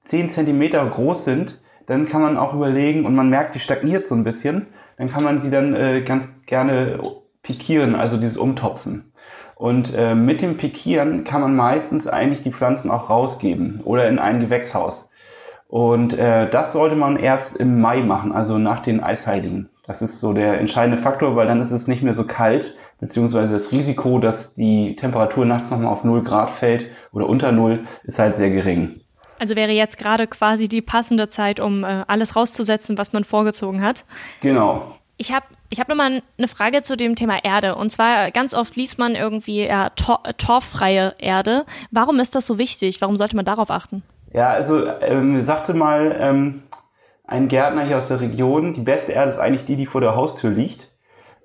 10 0.02 0.28
Zentimeter 0.28 0.86
groß 0.86 1.24
sind, 1.24 1.62
dann 1.86 2.06
kann 2.06 2.22
man 2.22 2.36
auch 2.36 2.54
überlegen 2.54 3.06
und 3.06 3.14
man 3.14 3.28
merkt, 3.28 3.54
die 3.54 3.60
stagniert 3.60 4.06
so 4.06 4.14
ein 4.14 4.24
bisschen, 4.24 4.66
dann 4.98 5.08
kann 5.08 5.24
man 5.24 5.38
sie 5.38 5.50
dann 5.50 5.74
äh, 5.74 6.02
ganz 6.02 6.42
gerne 6.46 7.00
pikieren, 7.42 7.94
also 7.94 8.16
dieses 8.16 8.36
Umtopfen. 8.36 9.12
Und 9.56 9.94
äh, 9.94 10.14
mit 10.14 10.42
dem 10.42 10.58
Pikieren 10.58 11.24
kann 11.24 11.40
man 11.40 11.56
meistens 11.56 12.06
eigentlich 12.06 12.42
die 12.42 12.52
Pflanzen 12.52 12.90
auch 12.90 13.08
rausgeben 13.08 13.80
oder 13.84 14.06
in 14.06 14.18
ein 14.18 14.38
Gewächshaus. 14.38 15.10
Und 15.66 16.12
äh, 16.12 16.48
das 16.48 16.72
sollte 16.72 16.94
man 16.94 17.16
erst 17.16 17.56
im 17.56 17.80
Mai 17.80 18.02
machen, 18.02 18.32
also 18.32 18.58
nach 18.58 18.80
den 18.80 19.02
Eisheiligen. 19.02 19.70
Das 19.86 20.02
ist 20.02 20.20
so 20.20 20.34
der 20.34 20.60
entscheidende 20.60 21.00
Faktor, 21.00 21.36
weil 21.36 21.46
dann 21.46 21.60
ist 21.60 21.70
es 21.70 21.88
nicht 21.88 22.02
mehr 22.02 22.14
so 22.14 22.24
kalt, 22.24 22.76
beziehungsweise 23.00 23.54
das 23.54 23.72
Risiko, 23.72 24.18
dass 24.18 24.54
die 24.54 24.94
Temperatur 24.94 25.46
nachts 25.46 25.70
nochmal 25.70 25.90
auf 25.90 26.04
0 26.04 26.22
Grad 26.22 26.50
fällt 26.50 26.90
oder 27.12 27.26
unter 27.26 27.50
0, 27.50 27.86
ist 28.04 28.18
halt 28.18 28.36
sehr 28.36 28.50
gering. 28.50 29.00
Also 29.38 29.56
wäre 29.56 29.72
jetzt 29.72 29.96
gerade 29.96 30.26
quasi 30.26 30.68
die 30.68 30.82
passende 30.82 31.28
Zeit, 31.28 31.60
um 31.60 31.82
äh, 31.82 32.04
alles 32.06 32.36
rauszusetzen, 32.36 32.98
was 32.98 33.14
man 33.14 33.24
vorgezogen 33.24 33.82
hat. 33.82 34.04
Genau. 34.42 34.96
Ich 35.18 35.32
habe 35.32 35.46
ich 35.70 35.80
hab 35.80 35.88
nochmal 35.88 36.22
eine 36.36 36.48
Frage 36.48 36.82
zu 36.82 36.96
dem 36.96 37.16
Thema 37.16 37.42
Erde. 37.42 37.74
Und 37.74 37.90
zwar 37.90 38.30
ganz 38.30 38.54
oft 38.54 38.76
liest 38.76 38.98
man 38.98 39.14
irgendwie 39.14 39.66
ja, 39.66 39.90
tor 39.90 40.22
torffreie 40.36 41.14
Erde. 41.18 41.64
Warum 41.90 42.20
ist 42.20 42.34
das 42.34 42.46
so 42.46 42.58
wichtig? 42.58 43.00
Warum 43.00 43.16
sollte 43.16 43.36
man 43.36 43.44
darauf 43.44 43.70
achten? 43.70 44.02
Ja, 44.32 44.50
also 44.50 44.86
ähm, 45.00 45.40
sagte 45.40 45.72
mal 45.74 46.14
ähm, 46.20 46.62
ein 47.26 47.48
Gärtner 47.48 47.84
hier 47.84 47.96
aus 47.96 48.08
der 48.08 48.20
Region, 48.20 48.74
die 48.74 48.82
beste 48.82 49.12
Erde 49.12 49.30
ist 49.30 49.38
eigentlich 49.38 49.64
die, 49.64 49.76
die 49.76 49.86
vor 49.86 50.00
der 50.00 50.14
Haustür 50.14 50.50
liegt. 50.50 50.90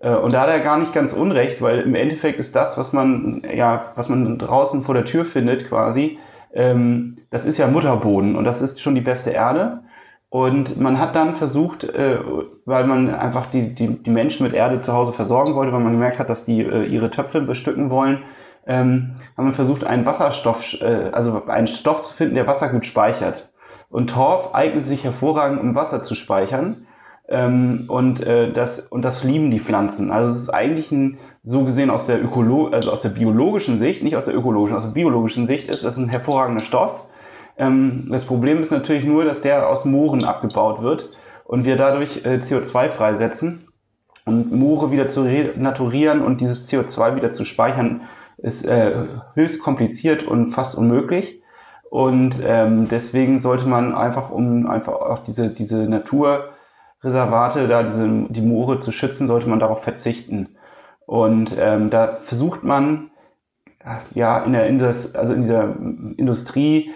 Äh, 0.01 0.16
und 0.16 0.34
da 0.34 0.42
hat 0.42 0.50
er 0.50 0.60
gar 0.60 0.78
nicht 0.78 0.94
ganz 0.94 1.13
unrecht, 1.13 1.62
weil 1.62 1.80
im 1.80 1.96
Endeffekt 1.96 2.40
ist 2.40 2.56
das, 2.56 2.78
was 2.78 2.94
man, 2.94 3.44
ja, 3.56 3.92
was 3.96 4.10
man 4.10 4.38
draußen 4.38 4.84
vor 4.84 4.96
der 4.96 5.06
Tür 5.06 5.25
findet, 5.25 5.70
quasi, 5.70 6.20
ähm, 6.54 7.18
das 7.30 7.46
ist 7.46 7.58
ja 7.58 7.68
Mutterboden 7.68 8.36
und 8.36 8.44
das 8.44 8.62
ist 8.62 8.82
schon 8.82 8.96
die 8.96 9.01
beste 9.01 9.32
Erde. 9.32 9.84
Und 10.31 10.79
man 10.79 10.97
hat 10.97 11.17
dann 11.17 11.35
versucht, 11.35 11.83
äh, 11.83 12.17
weil 12.63 12.85
man 12.85 13.13
einfach 13.13 13.47
die, 13.47 13.75
die, 13.75 14.01
die 14.01 14.09
Menschen 14.09 14.45
mit 14.45 14.53
Erde 14.55 14.79
zu 14.79 14.93
Hause 14.93 15.11
versorgen 15.11 15.55
wollte, 15.55 15.73
weil 15.73 15.81
man 15.81 15.91
gemerkt 15.91 16.19
hat, 16.19 16.29
dass 16.29 16.45
die 16.45 16.61
äh, 16.61 16.85
ihre 16.85 17.09
Töpfe 17.09 17.41
bestücken 17.41 17.89
wollen, 17.89 18.23
ähm, 18.65 19.15
haben 19.35 19.47
wir 19.47 19.53
versucht, 19.53 19.83
einen 19.83 20.05
Wasserstoff, 20.05 20.81
äh, 20.81 21.09
also 21.11 21.43
einen 21.47 21.67
Stoff 21.67 22.03
zu 22.03 22.13
finden, 22.13 22.35
der 22.35 22.47
Wasser 22.47 22.69
gut 22.69 22.85
speichert. 22.85 23.51
Und 23.89 24.11
Torf 24.11 24.55
eignet 24.55 24.85
sich 24.85 25.03
hervorragend, 25.03 25.59
um 25.59 25.75
Wasser 25.75 26.01
zu 26.01 26.15
speichern. 26.15 26.88
Ähm, 27.27 27.88
und, 27.89 28.21
äh, 28.21 28.53
das, 28.53 28.79
und 28.79 29.03
das 29.03 29.25
lieben 29.25 29.51
die 29.51 29.59
Pflanzen. 29.59 30.11
Also 30.11 30.31
es 30.31 30.38
ist 30.38 30.50
eigentlich 30.50 30.93
ein, 30.93 31.17
so 31.43 31.65
gesehen 31.65 31.89
aus 31.89 32.05
der 32.05 32.23
Ökolo 32.23 32.67
also 32.67 32.89
aus 32.93 33.01
der 33.01 33.09
biologischen 33.09 33.77
Sicht, 33.77 34.01
nicht 34.01 34.15
aus 34.15 34.27
der 34.27 34.35
ökologischen, 34.38 34.77
aus 34.77 34.83
der 34.83 34.91
biologischen 34.91 35.45
Sicht 35.45 35.67
ist 35.67 35.83
das 35.83 35.97
ein 35.97 36.07
hervorragender 36.07 36.63
Stoff. 36.63 37.03
Ähm, 37.62 38.08
das 38.10 38.25
Problem 38.25 38.60
ist 38.60 38.72
natürlich 38.72 39.06
nur, 39.06 39.24
dass 39.24 39.41
der 39.41 39.70
aus 39.70 39.86
Mooren 39.86 40.24
abgebaut 40.24 40.82
wird 40.82 41.12
und 41.46 41.63
wir 41.63 41.77
dadurch 41.77 42.25
äh, 42.25 42.39
CO2 42.41 42.89
freisetzen. 42.89 43.68
Und 44.25 44.51
Moore 44.51 44.91
wieder 44.91 45.08
zu 45.08 45.22
renaturieren 45.24 46.22
und 46.22 46.41
dieses 46.41 46.68
CO2 46.68 47.15
wieder 47.15 47.32
zu 47.32 47.46
speichern, 47.46 48.01
ist 48.38 48.65
äh, 48.65 48.94
höchst 49.34 49.62
kompliziert 49.62 50.24
und 50.24 50.50
fast 50.50 50.75
unmöglich. 50.75 51.41
Und 51.89 52.39
ähm, 52.44 52.88
deswegen 52.88 53.39
sollte 53.39 53.68
man 53.68 53.94
einfach, 53.94 54.32
um 54.32 54.68
einfach 54.68 54.94
auch 54.94 55.20
diese, 55.20 55.50
diese 55.50 55.88
Naturreservate, 55.88 57.68
da 57.68 57.84
diese, 57.84 58.08
die 58.30 58.41
Moore 58.41 58.80
zu 58.80 58.91
schützen, 58.91 59.27
sollte 59.27 59.50
man 59.50 59.60
darauf 59.60 59.84
verzichten. 59.84 60.56
Und 61.06 61.56
ähm, 61.58 61.89
da 61.89 62.18
versucht 62.24 62.63
man 62.63 63.10
ja 64.13 64.39
in 64.39 64.53
der 64.53 64.68
Indus, 64.68 65.15
also 65.15 65.34
in 65.34 65.41
dieser 65.41 65.75
Industrie 66.18 66.91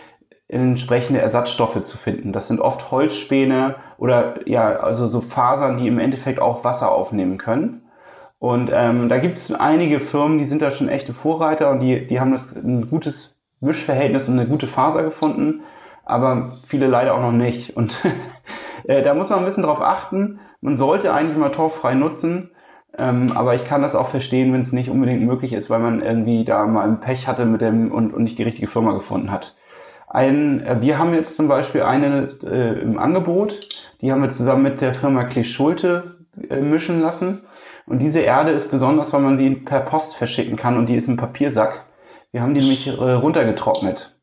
entsprechende 0.62 1.21
Ersatzstoffe 1.21 1.81
zu 1.81 1.97
finden. 1.97 2.31
Das 2.31 2.47
sind 2.47 2.62
oft 2.62 2.91
Holzspäne 2.91 3.75
oder 3.97 4.47
ja, 4.47 4.77
also 4.77 5.07
so 5.07 5.21
Fasern, 5.21 5.77
die 5.77 5.88
im 5.88 6.00
Endeffekt 6.00 6.39
auch 6.39 6.63
Wasser 6.63 6.91
aufnehmen 6.91 7.38
können. 7.38 7.81
Und 8.39 8.69
ähm, 8.74 9.09
da 9.09 9.17
gibt 9.17 9.39
es 9.39 9.53
einige 9.53 10.00
Firmen, 10.00 10.38
die 10.38 10.45
sind 10.45 10.62
da 10.62 10.71
schon 10.71 10.89
echte 10.89 11.13
Vorreiter 11.13 11.71
und 11.71 11.79
die, 11.79 12.05
die 12.05 12.19
haben 12.19 12.31
das 12.31 12.55
ein 12.55 12.88
gutes 12.89 13.38
Mischverhältnis 13.59 14.27
und 14.27 14.39
eine 14.39 14.47
gute 14.47 14.67
Faser 14.67 15.03
gefunden, 15.03 15.63
aber 16.03 16.57
viele 16.67 16.88
leider 16.88 17.15
auch 17.15 17.21
noch 17.21 17.31
nicht. 17.31 17.75
Und 17.75 18.03
äh, 18.83 19.01
da 19.01 19.13
muss 19.13 19.29
man 19.29 19.39
ein 19.39 19.45
bisschen 19.45 19.63
drauf 19.63 19.81
achten. 19.81 20.39
Man 20.62 20.77
sollte 20.77 21.13
eigentlich 21.13 21.35
immer 21.35 21.51
torffrei 21.51 21.95
nutzen, 21.95 22.51
ähm, 22.97 23.31
aber 23.35 23.55
ich 23.55 23.65
kann 23.65 23.81
das 23.81 23.95
auch 23.95 24.09
verstehen, 24.09 24.53
wenn 24.53 24.62
es 24.62 24.74
nicht 24.74 24.89
unbedingt 24.89 25.24
möglich 25.24 25.53
ist, 25.53 25.69
weil 25.69 25.79
man 25.79 26.01
irgendwie 26.01 26.45
da 26.45 26.65
mal 26.65 26.88
ein 26.88 27.00
Pech 27.00 27.27
hatte 27.27 27.45
mit 27.45 27.62
dem 27.62 27.91
und, 27.91 28.13
und 28.13 28.24
nicht 28.24 28.38
die 28.38 28.43
richtige 28.43 28.67
Firma 28.67 28.93
gefunden 28.93 29.31
hat. 29.31 29.55
Ein, 30.07 30.62
äh, 30.65 30.81
wir 30.81 30.97
haben 30.97 31.13
jetzt 31.13 31.35
zum 31.35 31.47
Beispiel 31.47 31.83
eine 31.83 32.29
äh, 32.43 32.79
im 32.81 33.00
Angebot, 33.00 33.69
die 34.01 34.12
haben 34.12 34.21
wir 34.21 34.29
zusammen 34.29 34.63
mit 34.63 34.81
der 34.81 34.93
Firma 34.93 35.24
Klee 35.24 35.43
Schulte 35.43 36.17
äh, 36.50 36.59
mischen 36.59 37.01
lassen. 37.01 37.41
Und 37.88 38.01
diese 38.01 38.19
Erde 38.19 38.51
ist 38.51 38.71
besonders, 38.71 39.13
weil 39.13 39.21
man 39.21 39.35
sie 39.38 39.51
per 39.51 39.81
Post 39.81 40.15
verschicken 40.15 40.57
kann 40.57 40.77
und 40.77 40.89
die 40.89 40.95
ist 40.95 41.07
im 41.07 41.17
Papiersack. 41.17 41.85
Wir 42.31 42.41
haben 42.41 42.53
die 42.53 42.62
nämlich 42.62 42.88
äh, 42.88 42.91
runtergetrocknet. 42.91 44.17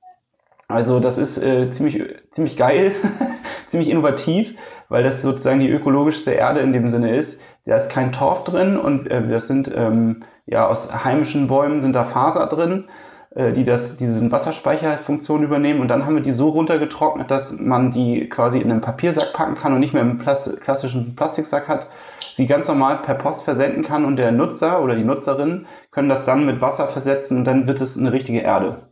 Also 0.68 1.00
das 1.00 1.18
ist 1.18 1.38
äh, 1.38 1.70
ziemlich, 1.70 2.02
ziemlich 2.30 2.56
geil, 2.56 2.92
ziemlich 3.68 3.90
innovativ, 3.90 4.56
weil 4.88 5.02
das 5.02 5.22
sozusagen 5.22 5.60
die 5.60 5.70
ökologischste 5.70 6.32
Erde 6.32 6.60
in 6.60 6.72
dem 6.72 6.88
Sinne 6.88 7.14
ist. 7.14 7.42
Da 7.64 7.76
ist 7.76 7.90
kein 7.90 8.12
Torf 8.12 8.44
drin 8.44 8.76
und 8.76 9.10
äh, 9.10 9.26
das 9.28 9.48
sind 9.48 9.70
ähm, 9.74 10.24
ja 10.46 10.66
aus 10.66 11.04
heimischen 11.04 11.46
Bäumen 11.46 11.82
sind 11.82 11.94
da 11.94 12.04
Faser 12.04 12.46
drin, 12.46 12.88
die 13.34 13.64
das 13.64 13.96
diese 13.96 14.30
Wasserspeicherfunktion 14.30 15.42
übernehmen. 15.42 15.80
Und 15.80 15.88
dann 15.88 16.04
haben 16.04 16.16
wir 16.16 16.22
die 16.22 16.32
so 16.32 16.50
runtergetrocknet, 16.50 17.30
dass 17.30 17.58
man 17.58 17.90
die 17.90 18.28
quasi 18.28 18.58
in 18.58 18.70
einen 18.70 18.82
Papiersack 18.82 19.32
packen 19.32 19.54
kann 19.54 19.72
und 19.72 19.80
nicht 19.80 19.94
mehr 19.94 20.02
im 20.02 20.18
Plast 20.18 20.60
klassischen 20.60 21.16
Plastiksack 21.16 21.68
hat 21.68 21.88
sie 22.32 22.46
ganz 22.46 22.66
normal 22.68 22.98
per 23.02 23.14
Post 23.14 23.44
versenden 23.44 23.82
kann 23.82 24.04
und 24.04 24.16
der 24.16 24.32
Nutzer 24.32 24.82
oder 24.82 24.94
die 24.94 25.04
Nutzerin 25.04 25.66
können 25.90 26.08
das 26.08 26.24
dann 26.24 26.46
mit 26.46 26.60
Wasser 26.60 26.88
versetzen 26.88 27.38
und 27.38 27.44
dann 27.44 27.66
wird 27.66 27.80
es 27.80 27.96
eine 27.96 28.12
richtige 28.12 28.40
Erde. 28.40 28.88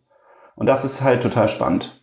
Und 0.55 0.67
das 0.67 0.85
ist 0.85 1.03
halt 1.03 1.23
total 1.23 1.49
spannend. 1.49 1.97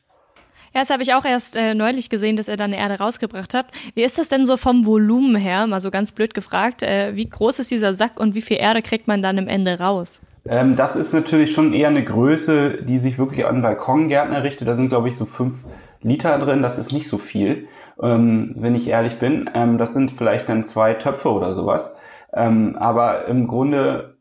Ja, 0.74 0.82
das 0.82 0.90
habe 0.90 1.02
ich 1.02 1.14
auch 1.14 1.26
erst 1.26 1.56
äh, 1.56 1.74
neulich 1.74 2.10
gesehen, 2.10 2.36
dass 2.36 2.48
ihr 2.48 2.58
da 2.58 2.66
eine 2.66 2.78
Erde 2.78 2.98
rausgebracht 2.98 3.54
habt. 3.54 3.74
Wie 3.96 4.04
ist 4.04 4.18
das 4.18 4.30
denn 4.30 4.46
so 4.46 4.58
vom 4.58 4.86
Volumen 4.86 5.36
her? 5.36 5.66
Mal 5.66 5.82
so 5.82 5.92
ganz 5.92 6.12
blöd 6.12 6.34
gefragt. 6.34 6.84
Äh, 6.84 7.16
wie 7.16 7.30
groß 7.30 7.60
ist 7.60 7.72
dieser 7.72 7.94
Sack 7.94 8.20
und 8.20 8.36
wie 8.36 8.42
viel 8.42 8.58
Erde 8.58 8.82
kriegt 8.82 9.08
man 9.08 9.22
dann 9.22 9.38
im 9.38 9.48
Ende 9.48 9.80
raus? 9.80 10.22
Ähm, 10.50 10.76
das 10.76 10.96
ist 10.96 11.14
natürlich 11.14 11.52
schon 11.52 11.74
eher 11.74 11.90
eine 11.90 12.04
Größe, 12.04 12.84
die 12.84 13.00
sich 13.00 13.20
wirklich 13.20 13.46
an 13.46 13.62
Balkongärtner 13.62 14.44
richtet. 14.44 14.68
Da 14.68 14.76
sind, 14.76 14.90
glaube 14.90 15.08
ich, 15.08 15.16
so 15.16 15.26
fünf 15.26 15.56
Liter 16.02 16.38
drin. 16.40 16.62
Das 16.62 16.78
ist 16.78 16.94
nicht 16.94 17.08
so 17.08 17.18
viel 17.18 17.68
ähm, 18.02 18.54
wenn 18.58 18.76
ich 18.76 18.88
ehrlich 18.88 19.20
bin. 19.20 19.50
Ähm, 19.54 19.78
das 19.78 19.94
sind 19.94 20.12
vielleicht 20.12 20.50
dann 20.50 20.64
zwei 20.64 20.94
Töpfe 20.94 21.30
oder 21.32 21.54
sowas. 21.54 21.98
Ähm, 22.34 22.76
aber 22.78 23.28
im 23.28 23.48
Grunde, 23.48 24.18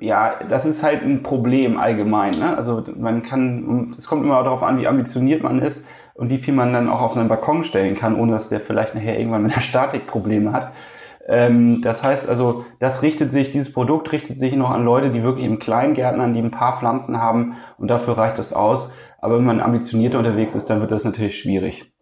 ja, 0.00 0.34
das 0.48 0.66
ist 0.66 0.82
halt 0.82 1.02
ein 1.02 1.22
Problem 1.22 1.78
allgemein. 1.78 2.34
Ne? 2.34 2.56
Also 2.56 2.84
man 2.96 3.22
kann, 3.22 3.94
es 3.96 4.06
kommt 4.06 4.24
immer 4.24 4.42
darauf 4.42 4.62
an, 4.62 4.78
wie 4.78 4.88
ambitioniert 4.88 5.42
man 5.42 5.60
ist 5.60 5.88
und 6.14 6.30
wie 6.30 6.38
viel 6.38 6.54
man 6.54 6.72
dann 6.72 6.88
auch 6.88 7.00
auf 7.00 7.14
seinen 7.14 7.28
Balkon 7.28 7.64
stellen 7.64 7.96
kann, 7.96 8.18
ohne 8.18 8.32
dass 8.32 8.48
der 8.48 8.60
vielleicht 8.60 8.94
nachher 8.94 9.18
irgendwann 9.18 9.42
mit 9.42 9.56
der 9.56 9.60
Statik 9.60 10.06
Probleme 10.06 10.52
hat. 10.52 10.72
Ähm, 11.26 11.80
das 11.80 12.02
heißt 12.02 12.28
also, 12.28 12.64
das 12.80 13.02
richtet 13.02 13.32
sich, 13.32 13.50
dieses 13.50 13.72
Produkt 13.72 14.12
richtet 14.12 14.38
sich 14.38 14.54
noch 14.56 14.70
an 14.70 14.84
Leute, 14.84 15.10
die 15.10 15.22
wirklich 15.22 15.46
im 15.46 15.58
Kleingärtnern, 15.58 16.34
die 16.34 16.40
ein 16.40 16.50
paar 16.50 16.78
Pflanzen 16.78 17.20
haben 17.20 17.56
und 17.78 17.88
dafür 17.88 18.18
reicht 18.18 18.38
das 18.38 18.52
aus. 18.52 18.92
Aber 19.20 19.38
wenn 19.38 19.44
man 19.44 19.60
ambitionierter 19.60 20.18
unterwegs 20.18 20.54
ist, 20.54 20.66
dann 20.66 20.80
wird 20.80 20.90
das 20.90 21.04
natürlich 21.04 21.38
schwierig. 21.38 21.92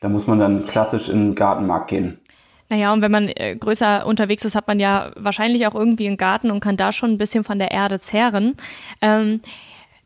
Da 0.00 0.08
muss 0.08 0.28
man 0.28 0.38
dann 0.38 0.66
klassisch 0.66 1.08
in 1.08 1.30
den 1.30 1.34
Gartenmarkt 1.34 1.88
gehen. 1.88 2.20
Naja, 2.68 2.92
und 2.92 3.02
wenn 3.02 3.10
man 3.10 3.28
äh, 3.28 3.56
größer 3.56 4.06
unterwegs 4.06 4.44
ist, 4.44 4.54
hat 4.54 4.68
man 4.68 4.78
ja 4.78 5.10
wahrscheinlich 5.16 5.66
auch 5.66 5.74
irgendwie 5.74 6.06
einen 6.06 6.18
Garten 6.18 6.50
und 6.50 6.60
kann 6.60 6.76
da 6.76 6.92
schon 6.92 7.10
ein 7.10 7.18
bisschen 7.18 7.42
von 7.42 7.58
der 7.58 7.72
Erde 7.72 7.98
zehren. 7.98 8.54
Ähm, 9.00 9.40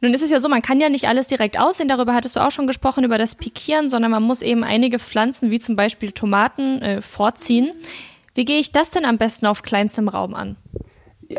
nun 0.01 0.15
ist 0.15 0.23
es 0.23 0.31
ja 0.31 0.41
so, 0.41 0.49
man 0.49 0.63
kann 0.63 0.81
ja 0.81 0.89
nicht 0.89 1.07
alles 1.07 1.29
direkt 1.29 1.59
aussehen, 1.59 1.89
darüber 1.89 2.15
hattest 2.15 2.37
du 2.37 2.41
auch 2.41 2.51
schon 2.51 2.67
gesprochen, 2.67 3.05
über 3.05 3.19
das 3.19 3.35
Pikieren, 3.35 3.89
sondern 3.89 4.11
man 4.11 4.23
muss 4.23 4.43
eben 4.43 4.65
einige 4.65 4.99
Pflanzen, 4.99 5.51
wie 5.51 5.61
zum 5.61 5.77
Beispiel 5.77 6.13
Tomaten, 6.13 6.81
äh, 6.83 7.03
vorziehen. 7.03 7.73
Wie 8.35 8.45
gehe 8.45 8.59
ich 8.59 8.73
das 8.73 8.91
denn 8.91 9.05
am 9.05 9.19
besten 9.19 9.47
auf 9.47 9.63
kleinstem 9.63 10.09
Raum 10.09 10.35
an? 10.35 10.57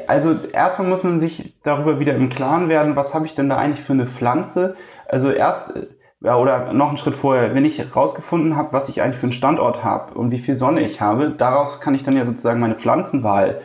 Also 0.07 0.35
erstmal 0.51 0.87
muss 0.87 1.03
man 1.03 1.19
sich 1.19 1.53
darüber 1.63 1.99
wieder 1.99 2.15
im 2.15 2.29
Klaren 2.29 2.69
werden, 2.69 2.95
was 2.95 3.13
habe 3.13 3.25
ich 3.25 3.35
denn 3.35 3.49
da 3.49 3.57
eigentlich 3.57 3.83
für 3.85 3.93
eine 3.93 4.07
Pflanze? 4.07 4.75
Also 5.07 5.31
erst 5.31 5.75
äh, 5.75 5.87
ja, 6.21 6.37
oder 6.37 6.71
noch 6.73 6.87
einen 6.87 6.97
Schritt 6.97 7.15
vorher, 7.15 7.53
wenn 7.53 7.65
ich 7.65 7.79
herausgefunden 7.79 8.55
habe, 8.55 8.73
was 8.73 8.89
ich 8.89 9.01
eigentlich 9.01 9.17
für 9.17 9.23
einen 9.23 9.33
Standort 9.33 9.83
habe 9.83 10.13
und 10.13 10.31
wie 10.31 10.39
viel 10.39 10.55
Sonne 10.55 10.81
ich 10.81 11.01
habe, 11.01 11.31
daraus 11.31 11.81
kann 11.81 11.95
ich 11.95 12.03
dann 12.03 12.15
ja 12.15 12.23
sozusagen 12.23 12.61
meine 12.61 12.77
Pflanzenwahl, 12.77 13.61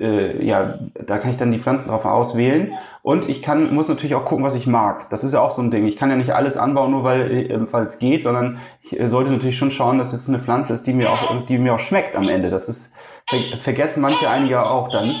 äh, 0.00 0.44
ja, 0.44 0.78
da 0.94 1.18
kann 1.18 1.30
ich 1.30 1.36
dann 1.36 1.52
die 1.52 1.58
Pflanzen 1.58 1.88
drauf 1.88 2.04
auswählen 2.04 2.72
und 3.02 3.28
ich 3.28 3.42
kann, 3.42 3.74
muss 3.74 3.88
natürlich 3.88 4.14
auch 4.14 4.24
gucken, 4.24 4.44
was 4.44 4.54
ich 4.54 4.66
mag. 4.66 5.10
Das 5.10 5.24
ist 5.24 5.34
ja 5.34 5.40
auch 5.40 5.50
so 5.50 5.60
ein 5.60 5.70
Ding. 5.70 5.86
Ich 5.86 5.96
kann 5.96 6.10
ja 6.10 6.16
nicht 6.16 6.34
alles 6.34 6.56
anbauen, 6.56 6.90
nur 6.90 7.04
weil 7.04 7.30
äh, 7.30 7.78
es 7.80 7.98
geht, 7.98 8.22
sondern 8.22 8.58
ich 8.82 8.98
äh, 8.98 9.08
sollte 9.08 9.30
natürlich 9.30 9.58
schon 9.58 9.70
schauen, 9.70 9.98
dass 9.98 10.12
es 10.12 10.28
eine 10.28 10.38
Pflanze 10.38 10.72
ist, 10.72 10.86
die 10.86 10.94
mir 10.94 11.10
auch, 11.10 11.46
die 11.46 11.58
mir 11.58 11.74
auch 11.74 11.78
schmeckt 11.78 12.16
am 12.16 12.28
Ende. 12.28 12.48
Das 12.50 12.68
ist, 12.68 12.94
ver 13.28 13.38
vergessen 13.58 14.00
manche 14.00 14.30
einige 14.30 14.68
auch 14.68 14.88
dann. 14.88 15.14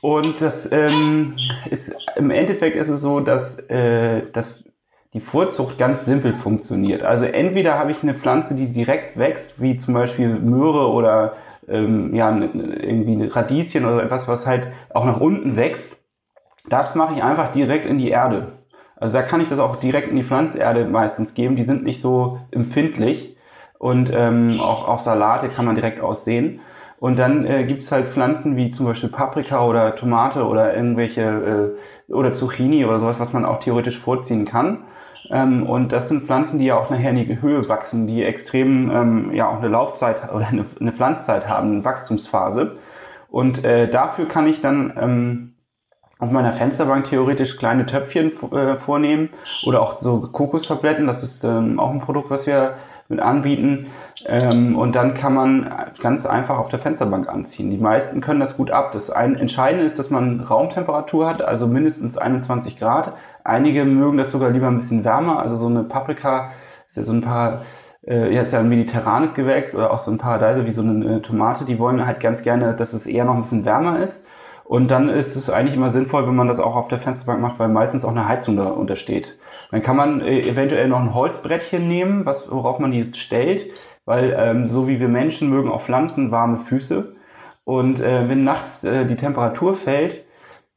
Und 0.00 0.40
das 0.40 0.70
ähm, 0.72 1.36
ist 1.68 1.94
im 2.16 2.30
Endeffekt 2.30 2.76
ist 2.76 2.88
es 2.88 3.02
so, 3.02 3.20
dass, 3.20 3.58
äh, 3.68 4.22
dass 4.32 4.64
die 5.12 5.20
Vorzucht 5.20 5.76
ganz 5.76 6.04
simpel 6.04 6.32
funktioniert. 6.32 7.02
Also 7.02 7.26
entweder 7.26 7.78
habe 7.78 7.90
ich 7.90 8.02
eine 8.02 8.14
Pflanze, 8.14 8.54
die 8.54 8.72
direkt 8.72 9.18
wächst, 9.18 9.60
wie 9.60 9.76
zum 9.76 9.92
Beispiel 9.92 10.28
Möhre 10.28 10.88
oder 10.88 11.34
ähm, 11.70 12.14
ja, 12.14 12.30
irgendwie 12.30 13.12
eine 13.12 13.34
Radieschen 13.34 13.84
oder 13.84 14.02
etwas, 14.02 14.28
was 14.28 14.46
halt 14.46 14.68
auch 14.92 15.04
nach 15.04 15.20
unten 15.20 15.56
wächst. 15.56 16.02
Das 16.68 16.94
mache 16.94 17.14
ich 17.14 17.22
einfach 17.22 17.52
direkt 17.52 17.86
in 17.86 17.98
die 17.98 18.10
Erde. 18.10 18.52
Also 18.96 19.16
da 19.16 19.22
kann 19.22 19.40
ich 19.40 19.48
das 19.48 19.58
auch 19.58 19.76
direkt 19.76 20.08
in 20.08 20.16
die 20.16 20.22
Pflanzerde 20.22 20.84
meistens 20.84 21.34
geben. 21.34 21.56
Die 21.56 21.64
sind 21.64 21.84
nicht 21.84 22.00
so 22.00 22.38
empfindlich 22.50 23.36
und 23.78 24.12
ähm, 24.14 24.60
auch, 24.60 24.86
auch 24.86 24.98
Salate 24.98 25.48
kann 25.48 25.64
man 25.64 25.74
direkt 25.74 26.00
aussehen. 26.00 26.60
Und 26.98 27.18
dann 27.18 27.46
äh, 27.46 27.64
gibt 27.64 27.82
es 27.82 27.92
halt 27.92 28.08
Pflanzen 28.08 28.56
wie 28.56 28.68
zum 28.68 28.84
Beispiel 28.84 29.08
Paprika 29.08 29.64
oder 29.64 29.96
Tomate 29.96 30.44
oder 30.44 30.76
irgendwelche 30.76 31.76
äh, 32.08 32.12
oder 32.12 32.34
Zucchini 32.34 32.84
oder 32.84 33.00
sowas, 33.00 33.18
was 33.18 33.32
man 33.32 33.46
auch 33.46 33.58
theoretisch 33.58 33.98
vorziehen 33.98 34.44
kann. 34.44 34.84
Ähm, 35.30 35.64
und 35.64 35.92
das 35.92 36.08
sind 36.08 36.24
Pflanzen, 36.24 36.58
die 36.58 36.66
ja 36.66 36.78
auch 36.78 36.90
nachher 36.90 37.10
in 37.10 37.16
die 37.16 37.40
Höhe 37.40 37.68
wachsen, 37.68 38.06
die 38.06 38.24
extrem 38.24 38.90
ähm, 38.90 39.32
ja 39.32 39.48
auch 39.48 39.58
eine 39.58 39.68
Laufzeit 39.68 40.32
oder 40.32 40.48
eine, 40.48 40.64
eine 40.80 40.92
Pflanzzeit 40.92 41.48
haben, 41.48 41.72
eine 41.72 41.84
Wachstumsphase. 41.84 42.76
Und 43.28 43.64
äh, 43.64 43.88
dafür 43.88 44.26
kann 44.26 44.46
ich 44.46 44.60
dann 44.60 44.92
ähm, 45.00 45.54
auf 46.18 46.30
meiner 46.30 46.52
Fensterbank 46.52 47.04
theoretisch 47.04 47.56
kleine 47.56 47.86
Töpfchen 47.86 48.32
äh, 48.52 48.76
vornehmen 48.76 49.30
oder 49.64 49.80
auch 49.82 49.98
so 49.98 50.20
Kokostabletten. 50.20 51.06
Das 51.06 51.22
ist 51.22 51.44
ähm, 51.44 51.80
auch 51.80 51.90
ein 51.90 52.00
Produkt, 52.00 52.30
was 52.30 52.46
wir 52.46 52.74
mit 53.08 53.20
anbieten. 53.20 53.86
Ähm, 54.26 54.78
und 54.78 54.94
dann 54.94 55.14
kann 55.14 55.34
man 55.34 55.74
ganz 56.00 56.26
einfach 56.26 56.58
auf 56.58 56.68
der 56.68 56.78
Fensterbank 56.78 57.28
anziehen. 57.28 57.70
Die 57.70 57.78
meisten 57.78 58.20
können 58.20 58.40
das 58.40 58.56
gut 58.56 58.70
ab. 58.70 58.92
Das 58.92 59.10
ein, 59.10 59.36
Entscheidende 59.36 59.84
ist, 59.84 59.98
dass 59.98 60.10
man 60.10 60.40
Raumtemperatur 60.40 61.26
hat, 61.26 61.42
also 61.42 61.66
mindestens 61.66 62.16
21 62.16 62.76
Grad. 62.76 63.14
Einige 63.44 63.84
mögen 63.84 64.18
das 64.18 64.30
sogar 64.30 64.50
lieber 64.50 64.68
ein 64.68 64.76
bisschen 64.76 65.04
wärmer. 65.04 65.40
Also 65.40 65.56
so 65.56 65.66
eine 65.66 65.84
Paprika 65.84 66.52
ist 66.86 66.96
ja 66.96 67.02
so 67.02 67.12
ein 67.12 67.22
paar 67.22 67.62
äh, 68.06 68.32
ja, 68.34 68.40
ist 68.42 68.52
ja 68.52 68.60
ein 68.60 68.68
mediterranes 68.68 69.34
Gewächs 69.34 69.74
oder 69.74 69.92
auch 69.92 69.98
so 69.98 70.10
ein 70.10 70.18
Paradeiser 70.18 70.66
wie 70.66 70.70
so 70.70 70.82
eine 70.82 71.22
Tomate. 71.22 71.64
Die 71.64 71.78
wollen 71.78 72.04
halt 72.06 72.20
ganz 72.20 72.42
gerne, 72.42 72.74
dass 72.74 72.92
es 72.92 73.06
eher 73.06 73.24
noch 73.24 73.34
ein 73.34 73.42
bisschen 73.42 73.64
wärmer 73.64 73.98
ist. 74.00 74.26
Und 74.64 74.90
dann 74.92 75.08
ist 75.08 75.34
es 75.34 75.50
eigentlich 75.50 75.74
immer 75.74 75.90
sinnvoll, 75.90 76.28
wenn 76.28 76.36
man 76.36 76.46
das 76.46 76.60
auch 76.60 76.76
auf 76.76 76.86
der 76.86 76.98
Fensterbank 76.98 77.40
macht, 77.40 77.58
weil 77.58 77.68
meistens 77.68 78.04
auch 78.04 78.10
eine 78.10 78.28
Heizung 78.28 78.56
da 78.56 78.66
untersteht. 78.68 79.36
Dann 79.72 79.82
kann 79.82 79.96
man 79.96 80.20
äh, 80.20 80.40
eventuell 80.40 80.88
noch 80.88 81.00
ein 81.00 81.12
Holzbrettchen 81.12 81.88
nehmen, 81.88 82.24
was, 82.24 82.50
worauf 82.52 82.78
man 82.78 82.92
die 82.92 83.12
stellt, 83.14 83.66
weil 84.04 84.34
ähm, 84.38 84.68
so 84.68 84.86
wie 84.86 85.00
wir 85.00 85.08
Menschen 85.08 85.50
mögen 85.50 85.70
auch 85.70 85.80
Pflanzen 85.80 86.30
warme 86.30 86.58
Füße. 86.58 87.16
Und 87.64 88.00
äh, 88.00 88.28
wenn 88.28 88.44
nachts 88.44 88.84
äh, 88.84 89.06
die 89.06 89.16
Temperatur 89.16 89.74
fällt, 89.74 90.24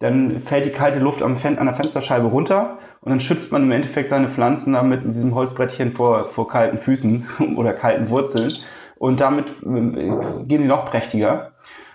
dann 0.03 0.41
fällt 0.41 0.65
die 0.65 0.71
kalte 0.71 0.99
Luft 0.99 1.23
am 1.23 1.37
Fen 1.37 1.57
an 1.57 1.65
der 1.65 1.73
Fensterscheibe 1.73 2.27
runter 2.27 2.77
und 2.99 3.09
dann 3.09 3.21
schützt 3.21 3.53
man 3.53 3.63
im 3.63 3.71
Endeffekt 3.71 4.09
seine 4.09 4.27
Pflanzen 4.27 4.73
damit 4.73 5.05
mit 5.05 5.15
diesem 5.15 5.33
Holzbrettchen 5.33 5.93
vor, 5.93 6.25
vor 6.25 6.49
kalten 6.49 6.77
Füßen 6.77 7.25
oder 7.55 7.71
kalten 7.71 8.09
Wurzeln. 8.09 8.53
Und 8.97 9.21
damit 9.21 9.49
äh, 9.63 10.43
gehen 10.43 10.61
sie 10.61 10.67
noch 10.67 10.89
prächtiger. 10.89 11.53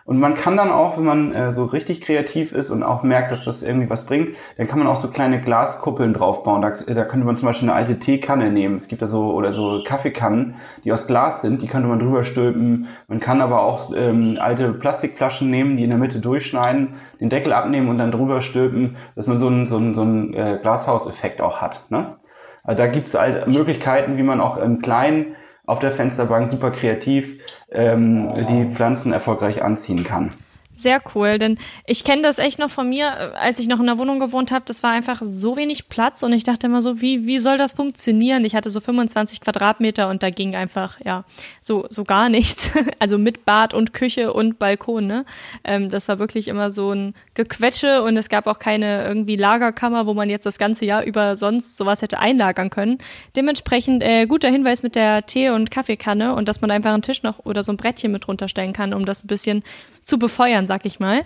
Und 0.08 0.20
man 0.20 0.36
kann 0.36 0.56
dann 0.56 0.70
auch, 0.70 0.96
wenn 0.96 1.04
man 1.04 1.32
äh, 1.32 1.52
so 1.52 1.66
richtig 1.66 2.00
kreativ 2.00 2.52
ist 2.52 2.70
und 2.70 2.82
auch 2.82 3.02
merkt, 3.02 3.30
dass 3.30 3.44
das 3.44 3.62
irgendwie 3.62 3.90
was 3.90 4.06
bringt, 4.06 4.38
dann 4.56 4.66
kann 4.66 4.78
man 4.78 4.88
auch 4.88 4.96
so 4.96 5.10
kleine 5.10 5.38
Glaskuppeln 5.38 6.14
draufbauen. 6.14 6.62
Da, 6.62 6.70
da 6.70 7.04
könnte 7.04 7.26
man 7.26 7.36
zum 7.36 7.44
Beispiel 7.44 7.68
eine 7.68 7.76
alte 7.76 7.98
Teekanne 7.98 8.50
nehmen. 8.50 8.76
Es 8.76 8.88
gibt 8.88 9.02
da 9.02 9.06
so, 9.06 9.34
oder 9.34 9.52
so 9.52 9.82
Kaffeekannen, 9.84 10.54
die 10.82 10.94
aus 10.94 11.08
Glas 11.08 11.42
sind, 11.42 11.60
die 11.60 11.66
könnte 11.66 11.88
man 11.88 11.98
drüber 11.98 12.24
stülpen. 12.24 12.88
Man 13.06 13.20
kann 13.20 13.42
aber 13.42 13.60
auch 13.60 13.92
ähm, 13.94 14.38
alte 14.40 14.72
Plastikflaschen 14.72 15.50
nehmen, 15.50 15.76
die 15.76 15.84
in 15.84 15.90
der 15.90 15.98
Mitte 15.98 16.20
durchschneiden, 16.20 16.94
den 17.20 17.28
Deckel 17.28 17.52
abnehmen 17.52 17.90
und 17.90 17.98
dann 17.98 18.10
drüber 18.10 18.40
stülpen, 18.40 18.96
dass 19.14 19.26
man 19.26 19.36
so 19.36 19.48
einen 19.48 19.66
so 19.66 19.76
einen, 19.76 19.94
so 19.94 20.00
einen 20.00 20.32
äh, 20.32 20.58
Glashauseffekt 20.62 21.42
auch 21.42 21.60
hat. 21.60 21.84
Ne? 21.90 22.16
Also 22.64 22.78
da 22.78 22.86
gibt 22.86 23.08
es 23.08 23.14
halt 23.14 23.46
Möglichkeiten, 23.46 24.16
wie 24.16 24.22
man 24.22 24.40
auch 24.40 24.56
im 24.56 24.80
Kleinen 24.80 25.36
auf 25.68 25.80
der 25.80 25.90
Fensterbank 25.90 26.50
super 26.50 26.70
kreativ 26.70 27.40
ähm, 27.70 28.46
die 28.48 28.74
Pflanzen 28.74 29.12
erfolgreich 29.12 29.62
anziehen 29.62 30.02
kann. 30.02 30.32
Sehr 30.72 31.02
cool, 31.14 31.38
denn 31.38 31.58
ich 31.86 32.04
kenne 32.04 32.22
das 32.22 32.38
echt 32.38 32.60
noch 32.60 32.70
von 32.70 32.88
mir, 32.88 33.36
als 33.36 33.58
ich 33.58 33.66
noch 33.66 33.80
in 33.80 33.86
der 33.86 33.98
Wohnung 33.98 34.20
gewohnt 34.20 34.52
habe. 34.52 34.64
Das 34.64 34.84
war 34.84 34.92
einfach 34.92 35.20
so 35.22 35.56
wenig 35.56 35.88
Platz 35.88 36.22
und 36.22 36.32
ich 36.32 36.44
dachte 36.44 36.68
immer 36.68 36.82
so, 36.82 37.00
wie, 37.00 37.26
wie 37.26 37.40
soll 37.40 37.58
das 37.58 37.72
funktionieren? 37.72 38.44
Ich 38.44 38.54
hatte 38.54 38.70
so 38.70 38.80
25 38.80 39.40
Quadratmeter 39.40 40.08
und 40.08 40.22
da 40.22 40.30
ging 40.30 40.54
einfach, 40.54 41.00
ja, 41.04 41.24
so, 41.60 41.86
so 41.90 42.04
gar 42.04 42.28
nichts. 42.28 42.70
Also 43.00 43.16
mit 43.16 43.44
Bad 43.44 43.74
und 43.74 43.92
Küche 43.92 44.32
und 44.32 44.58
Balkon, 44.58 45.06
ne? 45.06 45.24
Ähm, 45.62 45.88
das 45.88 46.08
war 46.08 46.18
wirklich 46.18 46.48
immer 46.48 46.72
so 46.72 46.92
ein 46.92 47.14
Gequetsche 47.34 48.02
und 48.02 48.16
es 48.16 48.28
gab 48.28 48.46
auch 48.46 48.58
keine 48.58 49.04
irgendwie 49.04 49.36
Lagerkammer, 49.36 50.06
wo 50.06 50.14
man 50.14 50.28
jetzt 50.28 50.46
das 50.46 50.58
ganze 50.58 50.84
Jahr 50.84 51.04
über 51.04 51.36
sonst 51.36 51.76
sowas 51.76 52.02
hätte 52.02 52.18
einlagern 52.18 52.70
können. 52.70 52.98
Dementsprechend 53.36 54.02
äh, 54.02 54.26
guter 54.26 54.48
Hinweis 54.48 54.82
mit 54.82 54.96
der 54.96 55.26
Tee- 55.26 55.50
und 55.50 55.70
Kaffeekanne 55.70 56.34
und 56.34 56.48
dass 56.48 56.60
man 56.60 56.70
einfach 56.70 56.92
einen 56.92 57.02
Tisch 57.02 57.22
noch 57.22 57.44
oder 57.44 57.62
so 57.62 57.72
ein 57.72 57.76
Brettchen 57.76 58.10
mit 58.10 58.26
runterstellen 58.26 58.72
kann, 58.72 58.92
um 58.92 59.04
das 59.04 59.24
ein 59.24 59.28
bisschen 59.28 59.62
zu 60.08 60.18
befeuern, 60.18 60.66
sag 60.66 60.84
ich 60.86 60.98
mal. 60.98 61.24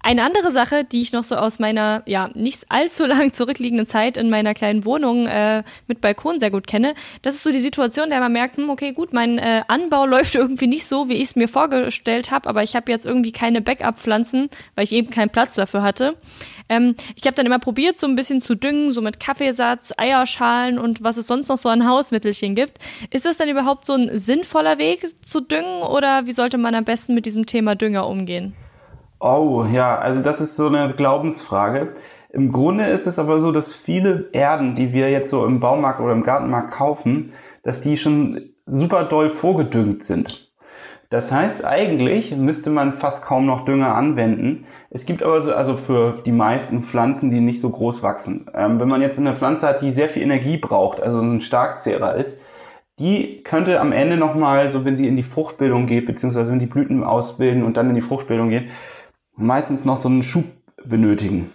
Eine 0.00 0.22
andere 0.22 0.52
Sache, 0.52 0.84
die 0.84 1.02
ich 1.02 1.12
noch 1.12 1.24
so 1.24 1.34
aus 1.34 1.58
meiner, 1.58 2.02
ja, 2.06 2.30
nicht 2.34 2.66
allzu 2.68 3.04
lang 3.06 3.32
zurückliegenden 3.32 3.86
Zeit 3.86 4.16
in 4.16 4.30
meiner 4.30 4.54
kleinen 4.54 4.84
Wohnung 4.84 5.26
äh, 5.26 5.64
mit 5.86 6.00
Balkon 6.00 6.38
sehr 6.38 6.50
gut 6.50 6.66
kenne, 6.66 6.94
das 7.22 7.34
ist 7.34 7.42
so 7.42 7.50
die 7.50 7.58
Situation, 7.58 8.10
der 8.10 8.20
man 8.20 8.32
merkt, 8.32 8.56
hm, 8.56 8.70
okay, 8.70 8.92
gut, 8.92 9.12
mein 9.12 9.38
äh, 9.38 9.62
Anbau 9.66 10.06
läuft 10.06 10.34
irgendwie 10.34 10.68
nicht 10.68 10.86
so, 10.86 11.08
wie 11.08 11.14
ich 11.14 11.24
es 11.24 11.36
mir 11.36 11.48
vorgestellt 11.48 12.30
habe, 12.30 12.48
aber 12.48 12.62
ich 12.62 12.76
habe 12.76 12.90
jetzt 12.92 13.04
irgendwie 13.04 13.32
keine 13.32 13.60
Backup-Pflanzen, 13.60 14.50
weil 14.76 14.84
ich 14.84 14.92
eben 14.92 15.10
keinen 15.10 15.30
Platz 15.30 15.54
dafür 15.54 15.82
hatte. 15.82 16.16
Ähm, 16.68 16.94
ich 17.16 17.24
habe 17.24 17.34
dann 17.34 17.46
immer 17.46 17.58
probiert, 17.58 17.98
so 17.98 18.06
ein 18.06 18.14
bisschen 18.14 18.40
zu 18.40 18.54
düngen, 18.54 18.92
so 18.92 19.00
mit 19.00 19.18
Kaffeesatz, 19.18 19.92
Eierschalen 19.96 20.78
und 20.78 21.02
was 21.02 21.16
es 21.16 21.26
sonst 21.26 21.48
noch 21.48 21.58
so 21.58 21.68
an 21.70 21.88
Hausmittelchen 21.88 22.54
gibt. 22.54 22.78
Ist 23.10 23.26
das 23.26 23.38
dann 23.38 23.48
überhaupt 23.48 23.86
so 23.86 23.94
ein 23.94 24.16
sinnvoller 24.16 24.78
Weg 24.78 25.06
zu 25.24 25.40
düngen 25.40 25.82
oder 25.82 26.26
wie 26.26 26.32
sollte 26.32 26.58
man 26.58 26.74
am 26.74 26.84
besten 26.84 27.14
mit 27.14 27.26
diesem 27.26 27.46
Thema 27.46 27.74
Dünger 27.74 28.06
umgehen? 28.06 28.54
Oh, 29.20 29.64
ja, 29.64 29.98
also 29.98 30.22
das 30.22 30.40
ist 30.40 30.54
so 30.54 30.68
eine 30.68 30.94
Glaubensfrage. 30.94 31.96
Im 32.30 32.52
Grunde 32.52 32.86
ist 32.86 33.06
es 33.06 33.18
aber 33.18 33.40
so, 33.40 33.50
dass 33.50 33.74
viele 33.74 34.28
Erden, 34.32 34.76
die 34.76 34.92
wir 34.92 35.10
jetzt 35.10 35.30
so 35.30 35.44
im 35.44 35.58
Baumarkt 35.58 36.00
oder 36.00 36.12
im 36.12 36.22
Gartenmarkt 36.22 36.72
kaufen, 36.72 37.32
dass 37.64 37.80
die 37.80 37.96
schon 37.96 38.50
super 38.66 39.04
doll 39.04 39.28
vorgedüngt 39.28 40.04
sind. 40.04 40.52
Das 41.10 41.32
heißt, 41.32 41.64
eigentlich 41.64 42.36
müsste 42.36 42.70
man 42.70 42.92
fast 42.92 43.24
kaum 43.24 43.46
noch 43.46 43.64
Dünger 43.64 43.94
anwenden. 43.94 44.66
Es 44.90 45.06
gibt 45.06 45.22
aber 45.22 45.40
so, 45.40 45.52
also 45.52 45.76
für 45.76 46.20
die 46.24 46.32
meisten 46.32 46.82
Pflanzen, 46.82 47.30
die 47.30 47.40
nicht 47.40 47.60
so 47.60 47.70
groß 47.70 48.02
wachsen. 48.02 48.46
Ähm, 48.54 48.78
wenn 48.78 48.88
man 48.88 49.00
jetzt 49.00 49.18
eine 49.18 49.34
Pflanze 49.34 49.66
hat, 49.66 49.80
die 49.80 49.90
sehr 49.90 50.10
viel 50.10 50.22
Energie 50.22 50.58
braucht, 50.58 51.00
also 51.00 51.20
ein 51.20 51.40
Starkzehrer 51.40 52.14
ist, 52.14 52.42
die 52.98 53.42
könnte 53.42 53.80
am 53.80 53.92
Ende 53.92 54.16
nochmal, 54.16 54.68
so 54.70 54.84
wenn 54.84 54.96
sie 54.96 55.08
in 55.08 55.16
die 55.16 55.22
Fruchtbildung 55.22 55.86
geht, 55.86 56.04
beziehungsweise 56.04 56.52
wenn 56.52 56.58
die 56.58 56.66
Blüten 56.66 57.04
ausbilden 57.04 57.62
und 57.62 57.76
dann 57.76 57.88
in 57.88 57.94
die 57.94 58.00
Fruchtbildung 58.00 58.50
geht, 58.50 58.70
meistens 59.38 59.84
noch 59.84 59.96
so 59.96 60.08
einen 60.08 60.22
Schub 60.22 60.44
benötigen. 60.84 61.50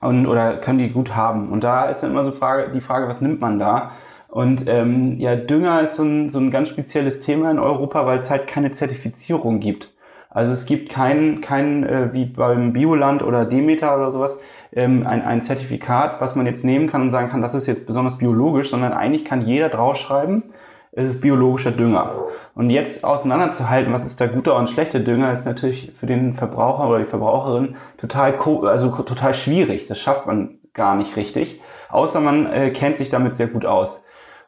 Und, 0.00 0.26
oder 0.26 0.58
können 0.58 0.78
die 0.78 0.90
gut 0.90 1.16
haben. 1.16 1.50
Und 1.50 1.64
da 1.64 1.86
ist 1.86 2.02
dann 2.02 2.12
immer 2.12 2.22
so 2.22 2.30
Frage, 2.30 2.70
die 2.70 2.80
Frage, 2.80 3.08
was 3.08 3.20
nimmt 3.20 3.40
man 3.40 3.58
da? 3.58 3.92
Und 4.28 4.68
ähm, 4.68 5.18
ja, 5.18 5.34
Dünger 5.34 5.80
ist 5.80 5.96
so 5.96 6.04
ein, 6.04 6.30
so 6.30 6.38
ein 6.38 6.50
ganz 6.50 6.68
spezielles 6.68 7.20
Thema 7.20 7.50
in 7.50 7.58
Europa, 7.58 8.06
weil 8.06 8.18
es 8.18 8.30
halt 8.30 8.46
keine 8.46 8.70
Zertifizierung 8.70 9.58
gibt. 9.58 9.92
Also 10.30 10.52
es 10.52 10.66
gibt 10.66 10.90
kein, 10.90 11.40
kein 11.40 11.84
äh, 11.84 12.12
wie 12.12 12.26
beim 12.26 12.74
Bioland 12.74 13.22
oder 13.22 13.46
Demeter 13.46 13.96
oder 13.96 14.10
sowas, 14.10 14.40
ähm, 14.72 15.06
ein, 15.06 15.22
ein 15.22 15.40
Zertifikat, 15.40 16.20
was 16.20 16.36
man 16.36 16.46
jetzt 16.46 16.64
nehmen 16.64 16.88
kann 16.88 17.00
und 17.00 17.10
sagen 17.10 17.30
kann, 17.30 17.40
das 17.40 17.54
ist 17.54 17.66
jetzt 17.66 17.86
besonders 17.86 18.18
biologisch, 18.18 18.70
sondern 18.70 18.92
eigentlich 18.92 19.24
kann 19.24 19.46
jeder 19.46 19.70
draufschreiben, 19.70 20.44
es 20.92 21.08
ist 21.08 21.20
biologischer 21.20 21.70
Dünger. 21.70 22.12
Und 22.58 22.70
jetzt 22.70 23.04
auseinanderzuhalten, 23.04 23.92
was 23.92 24.04
ist 24.04 24.20
da 24.20 24.26
guter 24.26 24.56
und 24.56 24.68
schlechter 24.68 24.98
Dünger, 24.98 25.30
ist 25.30 25.46
natürlich 25.46 25.92
für 25.94 26.06
den 26.06 26.34
Verbraucher 26.34 26.88
oder 26.88 26.98
die 26.98 27.04
Verbraucherin 27.04 27.76
total, 27.98 28.34
also 28.64 28.90
total 28.90 29.32
schwierig. 29.32 29.86
Das 29.86 30.00
schafft 30.00 30.26
man 30.26 30.58
gar 30.74 30.96
nicht 30.96 31.14
richtig, 31.14 31.60
außer 31.88 32.20
man 32.20 32.46
äh, 32.46 32.70
kennt 32.70 32.96
sich 32.96 33.10
damit 33.10 33.36
sehr 33.36 33.46
gut 33.46 33.64
aus. 33.64 34.04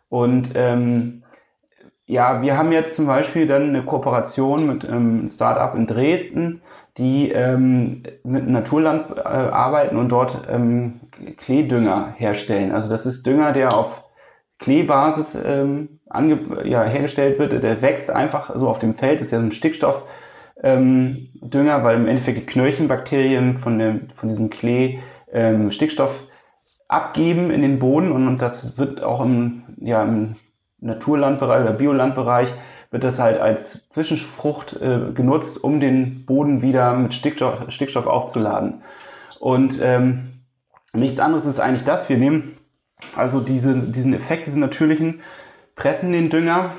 Und 0.09 0.55
ähm, 0.57 1.23
ja, 2.05 2.43
wir 2.43 2.59
haben 2.59 2.73
jetzt 2.73 2.97
zum 2.97 3.07
Beispiel 3.07 3.47
dann 3.47 3.69
eine 3.69 3.85
Kooperation 3.85 4.67
mit 4.67 4.85
einem 4.85 5.29
Startup 5.29 5.73
in 5.77 5.87
Dresden, 5.87 6.63
die 6.99 7.31
ähm, 7.31 8.03
mit 8.25 8.49
Naturland 8.49 9.19
äh, 9.19 9.21
arbeiten 9.21 9.97
und 9.97 10.09
dort 10.09 10.49
ähm, 10.51 10.99
Kleedünger 11.37 12.13
herstellen. 12.17 12.73
Also 12.73 12.91
das 12.91 13.07
ist 13.07 13.25
Dünger, 13.25 13.53
der 13.53 13.73
auf 13.73 14.10
Kleebasis 14.61 15.37
ähm, 15.43 16.01
ange 16.09 16.39
ja, 16.65 16.85
hergestellt 16.85 17.39
wird. 17.39 17.53
Der 17.53 17.83
wächst 17.83 18.11
einfach 18.11 18.55
so 18.55 18.69
auf 18.69 18.79
dem 18.79 18.95
Feld, 18.95 19.21
ist 19.21 19.33
ja 19.33 19.39
so 19.39 19.45
ein 19.45 19.53
Stickstoffdünger, 19.53 20.07
ähm, 20.63 21.29
weil 21.83 21.97
im 21.97 22.07
Endeffekt 22.07 22.39
die 22.39 22.47
Knöllchenbakterien 22.47 23.59
von, 23.59 23.79
dem, 23.79 24.09
von 24.15 24.29
diesem 24.29 24.51
Klee 24.51 25.01
ähm, 25.33 25.73
Stickstoff 25.73 26.25
abgeben 26.89 27.51
in 27.51 27.63
den 27.63 27.79
Boden 27.79 28.13
und, 28.13 28.27
und 28.29 28.43
das 28.43 28.77
wird 28.77 29.03
auch 29.03 29.25
im, 29.25 29.63
ja, 29.81 30.03
im 30.03 30.37
Naturlandbereich 30.81 31.63
oder 31.63 31.73
Biolandbereich 31.73 32.53
wird 32.91 33.05
das 33.05 33.21
halt 33.21 33.39
als 33.39 33.89
Zwischenfrucht 33.89 34.75
äh, 34.81 35.13
genutzt, 35.15 35.63
um 35.63 35.81
den 35.81 36.27
Boden 36.27 36.61
wieder 36.61 36.93
mit 36.95 37.15
Stickstoff, 37.15 37.71
Stickstoff 37.71 38.07
aufzuladen. 38.07 38.83
Und 39.39 39.81
ähm, 39.81 40.43
nichts 40.93 41.21
anderes 41.21 41.47
ist 41.47 41.61
eigentlich 41.61 41.85
das. 41.85 42.09
Wir 42.09 42.19
nehmen 42.19 42.57
Also 43.17 43.41
diese, 43.41 43.89
diesen 43.89 44.15
Effekt, 44.15 44.47
diesen 44.47 44.61
natürlichen, 44.61 45.21
pressen 45.77 46.13
den 46.13 46.31
Dünger, 46.31 46.73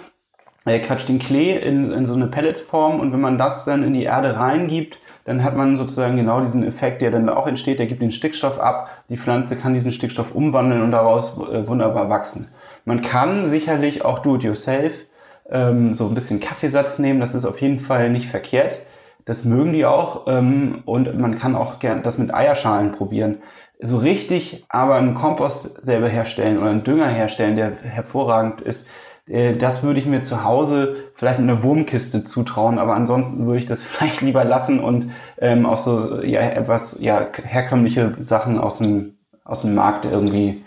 er 0.63 0.79
quatscht 0.79 1.09
den 1.09 1.17
Klee 1.17 1.57
in, 1.57 1.91
in 1.91 2.05
so 2.05 2.13
eine 2.13 2.27
Pelletsform 2.27 2.99
und 2.99 3.11
wenn 3.11 3.21
man 3.21 3.39
das 3.39 3.65
dann 3.65 3.83
in 3.83 3.93
die 3.93 4.03
Erde 4.03 4.35
reingibt, 4.35 4.99
dann 5.25 5.43
hat 5.43 5.55
man 5.55 5.75
sozusagen 5.75 6.17
genau 6.17 6.39
diesen 6.39 6.63
Effekt, 6.63 7.01
der 7.01 7.09
dann 7.09 7.29
auch 7.29 7.47
entsteht, 7.47 7.79
der 7.79 7.87
gibt 7.87 8.01
den 8.01 8.11
Stickstoff 8.11 8.59
ab, 8.59 8.89
die 9.09 9.17
Pflanze 9.17 9.55
kann 9.55 9.73
diesen 9.73 9.91
Stickstoff 9.91 10.35
umwandeln 10.35 10.83
und 10.83 10.91
daraus 10.91 11.37
äh, 11.37 11.67
wunderbar 11.67 12.09
wachsen. 12.09 12.49
Man 12.85 13.01
kann 13.01 13.49
sicherlich 13.49 14.05
auch 14.05 14.19
do-it-yourself 14.19 15.05
ähm, 15.49 15.95
so 15.95 16.07
ein 16.07 16.13
bisschen 16.13 16.39
Kaffeesatz 16.39 16.99
nehmen, 16.99 17.19
das 17.19 17.33
ist 17.33 17.45
auf 17.45 17.59
jeden 17.61 17.79
Fall 17.79 18.11
nicht 18.11 18.27
verkehrt. 18.27 18.77
Das 19.25 19.45
mögen 19.45 19.73
die 19.73 19.85
auch 19.85 20.27
ähm, 20.27 20.83
und 20.85 21.17
man 21.19 21.37
kann 21.37 21.55
auch 21.55 21.79
gern 21.79 22.03
das 22.03 22.17
mit 22.17 22.33
Eierschalen 22.33 22.91
probieren. 22.91 23.39
So 23.79 23.97
richtig 23.97 24.65
aber 24.69 24.95
einen 24.95 25.15
Kompost 25.15 25.83
selber 25.83 26.07
herstellen 26.07 26.59
oder 26.59 26.69
einen 26.69 26.83
Dünger 26.83 27.09
herstellen, 27.09 27.55
der 27.55 27.71
hervorragend 27.81 28.61
ist, 28.61 28.87
äh, 29.27 29.55
das 29.55 29.83
würde 29.83 29.99
ich 29.99 30.05
mir 30.05 30.23
zu 30.23 30.43
Hause 30.43 30.95
vielleicht 31.15 31.39
mit 31.39 31.49
einer 31.49 31.63
Wurmkiste 31.63 32.23
zutrauen, 32.23 32.79
aber 32.79 32.95
ansonsten 32.95 33.45
würde 33.45 33.59
ich 33.59 33.65
das 33.65 33.81
vielleicht 33.83 34.21
lieber 34.21 34.43
lassen 34.43 34.79
und 34.79 35.11
ähm, 35.37 35.65
auf 35.65 35.79
so 35.79 36.21
ja, 36.21 36.41
etwas 36.41 36.97
ja, 36.99 37.27
herkömmliche 37.43 38.17
Sachen 38.21 38.59
aus 38.59 38.79
dem, 38.79 39.17
aus 39.43 39.61
dem 39.61 39.75
Markt 39.75 40.05
irgendwie 40.05 40.63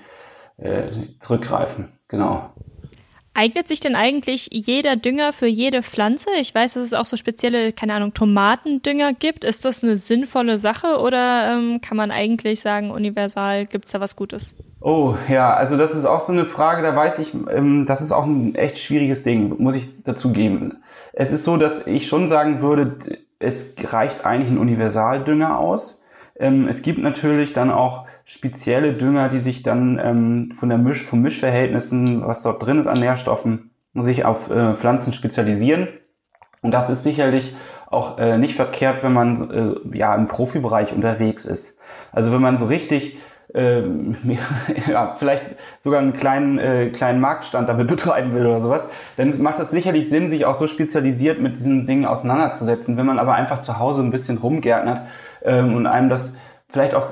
äh, 0.57 0.85
zurückgreifen. 1.19 1.89
Genau. 2.09 2.51
Eignet 3.37 3.67
sich 3.67 3.81
denn 3.81 3.97
eigentlich 3.97 4.49
jeder 4.53 4.95
Dünger 4.95 5.33
für 5.33 5.49
jede 5.49 5.83
Pflanze? 5.83 6.31
Ich 6.39 6.55
weiß, 6.55 6.75
dass 6.75 6.85
es 6.85 6.95
auch 6.95 7.05
so 7.05 7.17
spezielle, 7.17 7.73
keine 7.73 7.95
Ahnung, 7.95 8.15
Tomatendünger 8.15 9.13
gibt. 9.13 9.43
Ist 9.43 9.65
das 9.65 9.83
eine 9.83 9.97
sinnvolle 9.97 10.57
Sache 10.57 10.99
oder 11.01 11.53
ähm, 11.53 11.81
kann 11.81 11.97
man 11.97 12.13
eigentlich 12.13 12.61
sagen, 12.61 12.93
universal 12.93 13.67
gibt 13.67 13.87
es 13.87 13.93
da 13.93 13.99
was 13.99 14.15
Gutes? 14.15 14.55
Oh, 14.81 15.17
ja, 15.29 15.53
also 15.53 15.77
das 15.77 15.97
ist 15.97 16.05
auch 16.05 16.21
so 16.21 16.33
eine 16.33 16.47
Frage, 16.47 16.83
da 16.83 16.95
weiß 16.95 17.19
ich, 17.19 17.35
ähm, 17.35 17.87
das 17.87 18.03
ist 18.03 18.13
auch 18.13 18.25
ein 18.25 18.55
echt 18.55 18.79
schwieriges 18.79 19.25
Ding, 19.25 19.57
muss 19.59 19.75
ich 19.75 20.05
dazu 20.05 20.33
geben. 20.33 20.83
Es 21.13 21.33
ist 21.33 21.43
so, 21.43 21.57
dass 21.57 21.89
ich 21.89 22.07
schon 22.07 22.29
sagen 22.29 22.63
würde, 22.63 22.99
es 23.41 23.75
reicht 23.83 24.25
eigentlich 24.25 24.53
ein 24.53 24.59
Universaldünger 24.59 25.59
aus. 25.59 26.04
Ähm, 26.37 26.67
es 26.69 26.83
gibt 26.83 26.99
natürlich 26.99 27.53
dann 27.53 27.71
auch 27.71 28.07
spezielle 28.25 28.95
Dünger, 28.95 29.29
die 29.29 29.39
sich 29.39 29.63
dann 29.63 30.01
ähm, 30.03 30.53
von 30.53 30.69
der 30.69 30.79
Misch, 30.79 31.03
von 31.03 31.21
Mischverhältnissen, 31.21 32.27
was 32.27 32.43
dort 32.43 32.65
drin 32.65 32.79
ist 32.79 32.87
an 32.87 33.01
Nährstoffen, 33.01 33.71
sich 33.95 34.25
auf 34.25 34.51
äh, 34.51 34.75
Pflanzen 34.75 35.13
spezialisieren. 35.13 35.89
Und 36.63 36.73
das 36.73 36.91
ist 36.91 37.05
sicherlich 37.05 37.55
auch 37.87 38.19
äh, 38.19 38.39
nicht 38.39 38.55
verkehrt, 38.55 39.03
wenn 39.03 39.13
man 39.13 39.51
äh, 39.93 39.97
ja 39.97 40.15
im 40.15 40.27
Profibereich 40.27 40.93
unterwegs 40.93 41.45
ist. 41.45 41.79
Also 42.11 42.33
wenn 42.33 42.41
man 42.41 42.57
so 42.57 42.67
richtig 42.67 43.19
ähm, 43.53 44.17
ja, 44.89 45.15
vielleicht 45.17 45.45
sogar 45.79 46.01
einen 46.01 46.15
kleinen, 46.15 46.59
äh, 46.59 46.91
kleinen 46.91 47.21
Marktstand 47.21 47.69
damit 47.69 47.87
betreiben 47.95 48.33
will 48.35 48.47
oder 48.47 48.61
sowas, 48.61 48.89
dann 49.17 49.43
macht 49.43 49.59
es 49.59 49.71
sicherlich 49.71 50.09
Sinn, 50.09 50.31
sich 50.31 50.47
auch 50.47 50.55
so 50.55 50.67
spezialisiert 50.67 51.41
mit 51.41 51.57
diesen 51.57 51.87
Dingen 51.87 52.07
auseinanderzusetzen. 52.07 52.97
Wenn 52.97 53.07
man 53.07 53.19
aber 53.19 53.35
einfach 53.35 53.61
zu 53.61 53.79
Hause 53.79 54.03
ein 54.03 54.11
bisschen 54.11 54.39
rumgärtnert 54.39 55.03
ähm, 55.43 55.75
und 55.75 55.87
einem 55.87 56.09
das 56.09 56.39
vielleicht 56.69 56.95
auch, 56.95 57.09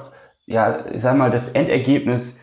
ja, 0.46 0.86
ich 0.92 1.00
sag 1.00 1.16
mal, 1.16 1.30
das 1.30 1.48
Endergebnis 1.50 2.38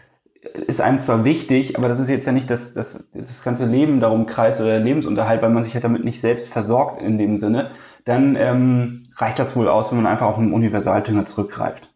ist 0.68 0.80
einem 0.80 1.02
zwar 1.02 1.26
wichtig, 1.26 1.78
aber 1.78 1.90
das 1.90 2.00
ist 2.00 2.10
jetzt 2.10 2.26
ja 2.26 2.32
nicht 2.32 2.50
das, 2.50 2.74
das, 2.74 3.10
das 3.14 3.44
ganze 3.44 3.66
Leben 3.66 4.00
darum 4.00 4.26
kreist 4.26 4.62
oder 4.62 4.70
der 4.72 4.80
Lebensunterhalt, 4.80 5.42
weil 5.42 5.50
man 5.50 5.64
sich 5.64 5.74
ja 5.74 5.82
damit 5.82 6.06
nicht 6.06 6.22
selbst 6.22 6.48
versorgt 6.48 7.02
in 7.02 7.18
dem 7.18 7.38
Sinne, 7.38 7.72
dann 8.06 8.38
ähm, 8.38 9.08
reicht 9.18 9.38
das 9.38 9.58
wohl 9.58 9.68
aus, 9.68 9.92
wenn 9.92 10.02
man 10.02 10.10
einfach 10.10 10.28
auf 10.28 10.38
einen 10.38 10.54
Universaldünger 10.54 11.26
zurückgreift 11.26 11.90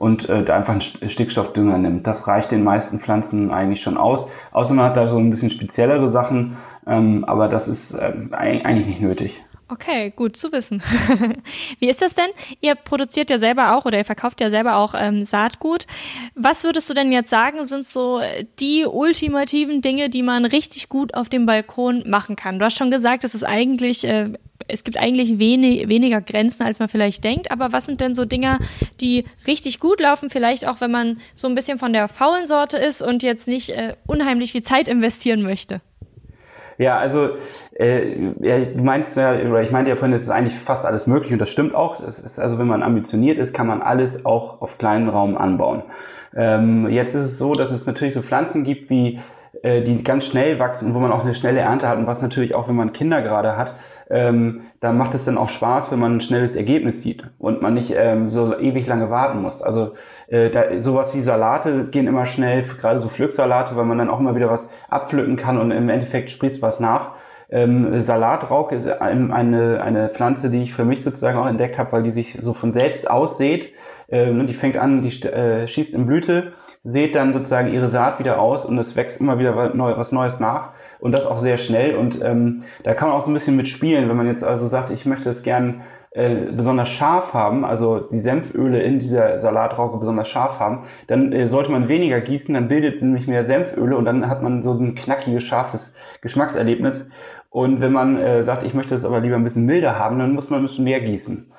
und 0.00 0.30
äh, 0.30 0.42
da 0.42 0.56
einfach 0.56 0.72
einen 0.72 0.80
Stickstoffdünger 0.80 1.76
nimmt. 1.76 2.06
Das 2.06 2.26
reicht 2.26 2.52
den 2.52 2.64
meisten 2.64 3.00
Pflanzen 3.00 3.50
eigentlich 3.50 3.82
schon 3.82 3.98
aus. 3.98 4.30
Außer 4.50 4.72
man 4.72 4.86
hat 4.86 4.96
da 4.96 5.06
so 5.06 5.18
ein 5.18 5.28
bisschen 5.28 5.50
speziellere 5.50 6.08
Sachen, 6.08 6.56
ähm, 6.86 7.26
aber 7.26 7.48
das 7.48 7.68
ist 7.68 7.92
ähm, 8.00 8.32
eigentlich 8.32 8.86
nicht 8.86 9.02
nötig. 9.02 9.44
Okay, 9.70 10.12
gut 10.16 10.36
zu 10.36 10.50
wissen. 10.50 10.82
Wie 11.78 11.88
ist 11.88 12.02
das 12.02 12.14
denn? 12.14 12.30
Ihr 12.60 12.74
produziert 12.74 13.30
ja 13.30 13.38
selber 13.38 13.76
auch 13.76 13.84
oder 13.84 13.98
ihr 13.98 14.04
verkauft 14.04 14.40
ja 14.40 14.50
selber 14.50 14.76
auch 14.76 14.94
ähm, 14.98 15.24
Saatgut. 15.24 15.86
Was 16.34 16.64
würdest 16.64 16.90
du 16.90 16.94
denn 16.94 17.12
jetzt 17.12 17.30
sagen, 17.30 17.64
sind 17.64 17.84
so 17.84 18.20
die 18.58 18.84
ultimativen 18.84 19.80
Dinge, 19.80 20.10
die 20.10 20.22
man 20.22 20.44
richtig 20.44 20.88
gut 20.88 21.14
auf 21.14 21.28
dem 21.28 21.46
Balkon 21.46 22.02
machen 22.10 22.34
kann? 22.34 22.58
Du 22.58 22.64
hast 22.64 22.78
schon 22.78 22.90
gesagt, 22.90 23.22
es 23.22 23.36
ist 23.36 23.44
eigentlich, 23.44 24.02
äh, 24.02 24.32
es 24.66 24.82
gibt 24.82 24.96
eigentlich 24.96 25.38
wenig, 25.38 25.88
weniger 25.88 26.20
Grenzen, 26.20 26.64
als 26.64 26.80
man 26.80 26.88
vielleicht 26.88 27.22
denkt. 27.22 27.52
Aber 27.52 27.72
was 27.72 27.86
sind 27.86 28.00
denn 28.00 28.16
so 28.16 28.24
Dinge, 28.24 28.58
die 29.00 29.24
richtig 29.46 29.78
gut 29.78 30.00
laufen? 30.00 30.30
Vielleicht 30.30 30.66
auch, 30.66 30.80
wenn 30.80 30.90
man 30.90 31.20
so 31.36 31.46
ein 31.46 31.54
bisschen 31.54 31.78
von 31.78 31.92
der 31.92 32.08
faulen 32.08 32.46
Sorte 32.46 32.76
ist 32.76 33.02
und 33.02 33.22
jetzt 33.22 33.46
nicht 33.46 33.70
äh, 33.70 33.94
unheimlich 34.08 34.50
viel 34.50 34.62
Zeit 34.62 34.88
investieren 34.88 35.42
möchte. 35.42 35.80
Ja, 36.80 36.96
also 36.96 37.36
äh, 37.78 38.32
ja, 38.40 38.58
du 38.58 38.82
meinst 38.82 39.14
ja, 39.18 39.34
oder 39.34 39.60
ich 39.60 39.70
meinte 39.70 39.90
ja 39.90 39.96
vorhin, 39.96 40.16
es 40.16 40.22
ist 40.22 40.30
eigentlich 40.30 40.58
fast 40.58 40.86
alles 40.86 41.06
möglich 41.06 41.30
und 41.30 41.38
das 41.38 41.50
stimmt 41.50 41.74
auch. 41.74 42.00
Das 42.02 42.18
ist 42.18 42.38
also, 42.38 42.58
wenn 42.58 42.68
man 42.68 42.82
ambitioniert 42.82 43.38
ist, 43.38 43.52
kann 43.52 43.66
man 43.66 43.82
alles 43.82 44.24
auch 44.24 44.62
auf 44.62 44.78
kleinen 44.78 45.10
Raum 45.10 45.36
anbauen. 45.36 45.82
Ähm, 46.34 46.88
jetzt 46.88 47.14
ist 47.14 47.24
es 47.24 47.38
so, 47.38 47.52
dass 47.52 47.70
es 47.70 47.84
natürlich 47.84 48.14
so 48.14 48.22
Pflanzen 48.22 48.64
gibt 48.64 48.88
wie 48.88 49.20
äh, 49.62 49.82
die 49.82 50.02
ganz 50.02 50.24
schnell 50.24 50.58
wachsen 50.58 50.88
und 50.88 50.94
wo 50.94 51.00
man 51.00 51.12
auch 51.12 51.22
eine 51.22 51.34
schnelle 51.34 51.60
Ernte 51.60 51.86
hat 51.86 51.98
und 51.98 52.06
was 52.06 52.22
natürlich 52.22 52.54
auch, 52.54 52.66
wenn 52.66 52.76
man 52.76 52.94
Kinder 52.94 53.20
gerade 53.20 53.58
hat, 53.58 53.74
ähm, 54.10 54.62
da 54.80 54.92
macht 54.92 55.14
es 55.14 55.24
dann 55.24 55.38
auch 55.38 55.48
Spaß, 55.48 55.92
wenn 55.92 55.98
man 55.98 56.16
ein 56.16 56.20
schnelles 56.20 56.56
Ergebnis 56.56 57.02
sieht 57.02 57.24
und 57.38 57.62
man 57.62 57.74
nicht 57.74 57.94
ähm, 57.96 58.28
so 58.28 58.58
ewig 58.58 58.86
lange 58.86 59.08
warten 59.10 59.40
muss. 59.40 59.62
Also 59.62 59.94
äh, 60.28 60.50
da, 60.50 60.78
sowas 60.80 61.14
wie 61.14 61.20
Salate 61.20 61.86
gehen 61.86 62.06
immer 62.06 62.26
schnell, 62.26 62.62
gerade 62.62 62.98
so 62.98 63.08
Pflücksalate, 63.08 63.76
weil 63.76 63.84
man 63.84 63.98
dann 63.98 64.10
auch 64.10 64.18
immer 64.18 64.34
wieder 64.34 64.50
was 64.50 64.72
abpflücken 64.88 65.36
kann 65.36 65.58
und 65.58 65.70
im 65.70 65.88
Endeffekt 65.88 66.30
sprießt 66.30 66.60
was 66.60 66.80
nach. 66.80 67.12
Ähm, 67.52 68.00
Salatrauke 68.00 68.76
ist 68.76 68.86
eine, 68.86 69.82
eine 69.82 70.08
Pflanze, 70.08 70.50
die 70.50 70.62
ich 70.62 70.72
für 70.72 70.84
mich 70.84 71.02
sozusagen 71.02 71.38
auch 71.38 71.48
entdeckt 71.48 71.78
habe, 71.78 71.92
weil 71.92 72.02
die 72.04 72.12
sich 72.12 72.36
so 72.40 72.52
von 72.52 72.70
selbst 72.70 73.10
aussät. 73.10 73.72
Ähm, 74.08 74.46
die 74.46 74.54
fängt 74.54 74.76
an, 74.76 75.02
die 75.02 75.22
äh, 75.26 75.66
schießt 75.66 75.94
in 75.94 76.06
Blüte, 76.06 76.52
sät 76.84 77.14
dann 77.14 77.32
sozusagen 77.32 77.72
ihre 77.72 77.88
Saat 77.88 78.18
wieder 78.18 78.40
aus 78.40 78.64
und 78.64 78.78
es 78.78 78.96
wächst 78.96 79.20
immer 79.20 79.38
wieder 79.38 79.56
was 79.56 80.12
Neues 80.12 80.40
nach 80.40 80.72
und 81.00 81.12
das 81.12 81.26
auch 81.26 81.38
sehr 81.38 81.56
schnell. 81.56 81.96
Und 81.96 82.22
ähm, 82.22 82.62
da 82.82 82.94
kann 82.94 83.08
man 83.08 83.16
auch 83.16 83.22
so 83.22 83.30
ein 83.30 83.34
bisschen 83.34 83.56
mitspielen, 83.56 84.08
wenn 84.08 84.16
man 84.16 84.26
jetzt 84.26 84.44
also 84.44 84.66
sagt, 84.66 84.90
ich 84.90 85.06
möchte 85.06 85.30
es 85.30 85.42
gern 85.42 85.82
äh, 86.12 86.52
besonders 86.52 86.88
scharf 86.88 87.34
haben, 87.34 87.64
also 87.64 88.00
die 88.00 88.18
Senföle 88.18 88.82
in 88.82 88.98
dieser 88.98 89.38
Salatrauke 89.38 89.98
besonders 89.98 90.28
scharf 90.28 90.58
haben, 90.58 90.84
dann 91.06 91.32
äh, 91.32 91.46
sollte 91.46 91.70
man 91.70 91.88
weniger 91.88 92.20
gießen, 92.20 92.52
dann 92.52 92.68
bildet 92.68 92.96
es 92.96 93.02
nämlich 93.02 93.28
mehr 93.28 93.44
Senföle 93.44 93.96
und 93.96 94.04
dann 94.04 94.28
hat 94.28 94.42
man 94.42 94.62
so 94.62 94.72
ein 94.72 94.94
knackiges, 94.94 95.44
scharfes 95.44 95.94
Geschmackserlebnis. 96.20 97.10
Und 97.48 97.80
wenn 97.80 97.92
man 97.92 98.16
äh, 98.16 98.42
sagt, 98.42 98.62
ich 98.64 98.74
möchte 98.74 98.94
es 98.94 99.04
aber 99.04 99.20
lieber 99.20 99.36
ein 99.36 99.44
bisschen 99.44 99.66
milder 99.66 99.98
haben, 99.98 100.18
dann 100.18 100.32
muss 100.32 100.50
man 100.50 100.60
ein 100.60 100.66
bisschen 100.66 100.84
mehr 100.84 101.00
gießen. 101.00 101.52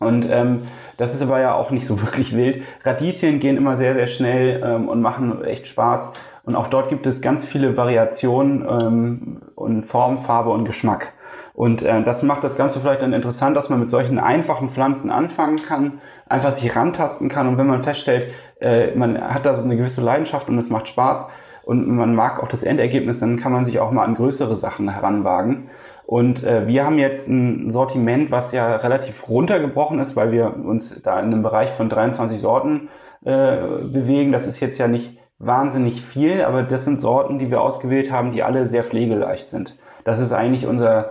Und 0.00 0.28
ähm, 0.30 0.62
das 0.96 1.14
ist 1.14 1.22
aber 1.22 1.40
ja 1.40 1.54
auch 1.54 1.70
nicht 1.70 1.84
so 1.84 2.00
wirklich 2.02 2.36
wild. 2.36 2.62
Radieschen 2.84 3.40
gehen 3.40 3.56
immer 3.56 3.76
sehr, 3.76 3.94
sehr 3.94 4.06
schnell 4.06 4.62
ähm, 4.64 4.88
und 4.88 5.00
machen 5.00 5.44
echt 5.44 5.66
Spaß. 5.66 6.12
Und 6.44 6.56
auch 6.56 6.68
dort 6.68 6.88
gibt 6.88 7.06
es 7.06 7.20
ganz 7.20 7.44
viele 7.44 7.76
Variationen 7.76 8.66
ähm, 8.68 9.42
und 9.54 9.84
Form, 9.84 10.22
Farbe 10.22 10.50
und 10.50 10.64
Geschmack. 10.64 11.12
Und 11.52 11.82
äh, 11.82 12.02
das 12.04 12.22
macht 12.22 12.44
das 12.44 12.56
Ganze 12.56 12.80
vielleicht 12.80 13.02
dann 13.02 13.12
interessant, 13.12 13.56
dass 13.56 13.68
man 13.68 13.80
mit 13.80 13.90
solchen 13.90 14.18
einfachen 14.18 14.70
Pflanzen 14.70 15.10
anfangen 15.10 15.56
kann, 15.56 16.00
einfach 16.26 16.52
sich 16.52 16.74
rantasten 16.74 17.28
kann. 17.28 17.48
Und 17.48 17.58
wenn 17.58 17.66
man 17.66 17.82
feststellt, 17.82 18.32
äh, 18.60 18.94
man 18.94 19.20
hat 19.20 19.44
da 19.44 19.54
so 19.54 19.64
eine 19.64 19.76
gewisse 19.76 20.00
Leidenschaft 20.00 20.48
und 20.48 20.56
es 20.56 20.70
macht 20.70 20.88
Spaß 20.88 21.26
und 21.64 21.86
man 21.86 22.14
mag 22.14 22.42
auch 22.42 22.48
das 22.48 22.62
Endergebnis, 22.62 23.18
dann 23.18 23.38
kann 23.38 23.52
man 23.52 23.64
sich 23.64 23.80
auch 23.80 23.90
mal 23.90 24.04
an 24.04 24.14
größere 24.14 24.56
Sachen 24.56 24.88
heranwagen. 24.88 25.68
Und 26.08 26.42
äh, 26.42 26.66
wir 26.66 26.86
haben 26.86 26.96
jetzt 26.96 27.28
ein 27.28 27.70
Sortiment, 27.70 28.30
was 28.30 28.52
ja 28.52 28.76
relativ 28.76 29.28
runtergebrochen 29.28 29.98
ist, 29.98 30.16
weil 30.16 30.32
wir 30.32 30.56
uns 30.56 31.02
da 31.02 31.20
in 31.20 31.26
einem 31.26 31.42
Bereich 31.42 31.68
von 31.68 31.90
23 31.90 32.40
Sorten 32.40 32.88
äh, 33.26 33.58
bewegen. 33.84 34.32
Das 34.32 34.46
ist 34.46 34.58
jetzt 34.60 34.78
ja 34.78 34.88
nicht 34.88 35.18
wahnsinnig 35.38 36.00
viel, 36.00 36.40
aber 36.40 36.62
das 36.62 36.86
sind 36.86 36.98
Sorten, 36.98 37.38
die 37.38 37.50
wir 37.50 37.60
ausgewählt 37.60 38.10
haben, 38.10 38.32
die 38.32 38.42
alle 38.42 38.66
sehr 38.68 38.84
pflegeleicht 38.84 39.50
sind. 39.50 39.76
Das 40.04 40.18
ist 40.18 40.32
eigentlich 40.32 40.66
unser 40.66 41.10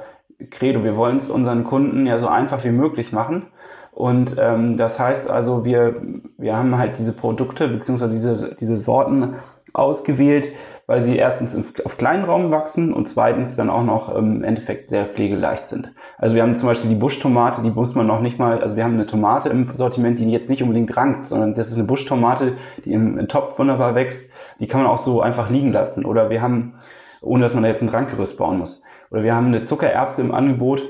Credo. 0.49 0.83
Wir 0.83 0.95
wollen 0.95 1.17
es 1.17 1.29
unseren 1.29 1.63
Kunden 1.63 2.07
ja 2.07 2.17
so 2.17 2.27
einfach 2.27 2.63
wie 2.63 2.71
möglich 2.71 3.13
machen. 3.13 3.45
Und 3.91 4.38
ähm, 4.39 4.77
das 4.77 4.99
heißt 4.99 5.29
also, 5.29 5.63
wir, 5.63 6.01
wir 6.39 6.57
haben 6.57 6.75
halt 6.75 6.97
diese 6.97 7.13
Produkte 7.13 7.67
beziehungsweise 7.67 8.13
diese, 8.13 8.55
diese 8.55 8.77
Sorten 8.77 9.36
ausgewählt, 9.73 10.53
weil 10.88 11.02
sie 11.02 11.17
erstens 11.17 11.54
auf 11.84 11.97
kleinen 11.97 12.23
Raum 12.23 12.50
wachsen 12.50 12.93
und 12.93 13.10
zweitens 13.10 13.58
dann 13.58 13.69
auch 13.69 13.84
noch 13.84 14.15
im 14.15 14.41
Endeffekt 14.43 14.89
sehr 14.89 15.06
pflegeleicht 15.06 15.67
sind. 15.67 15.93
Also 16.17 16.36
wir 16.36 16.43
haben 16.43 16.56
zum 16.56 16.69
Beispiel 16.69 16.89
die 16.89 16.95
Buschtomate, 16.95 17.62
die 17.62 17.71
muss 17.71 17.93
man 17.93 18.08
noch 18.08 18.21
nicht 18.21 18.39
mal, 18.39 18.62
also 18.62 18.78
wir 18.78 18.86
haben 18.86 18.93
eine 18.93 19.06
Tomate 19.06 19.50
im 19.50 19.76
Sortiment, 19.76 20.17
die 20.17 20.32
jetzt 20.32 20.50
nicht 20.50 20.63
unbedingt 20.63 20.95
rankt, 20.95 21.28
sondern 21.28 21.56
das 21.56 21.71
ist 21.71 21.78
eine 21.78 21.88
Buschtomate, 21.88 22.56
die 22.86 22.93
im 22.93 23.28
Topf 23.28 23.60
wunderbar 23.60 23.95
wächst. 23.95 24.32
Die 24.62 24.67
kann 24.67 24.82
man 24.82 24.89
auch 24.89 24.97
so 24.97 25.21
einfach 25.21 25.50
liegen 25.50 25.73
lassen. 25.73 26.06
Oder 26.06 26.30
wir 26.30 26.41
haben, 26.41 26.76
ohne 27.21 27.43
dass 27.43 27.54
man 27.54 27.63
da 27.63 27.69
jetzt 27.69 27.84
ein 27.84 27.89
Rankgerüst 27.89 28.38
bauen 28.38 28.58
muss. 28.58 28.82
Oder 29.12 29.23
wir 29.23 29.36
haben 29.36 29.47
eine 29.47 29.63
Zuckererbse 29.63 30.21
im 30.21 30.34
Angebot. 30.34 30.84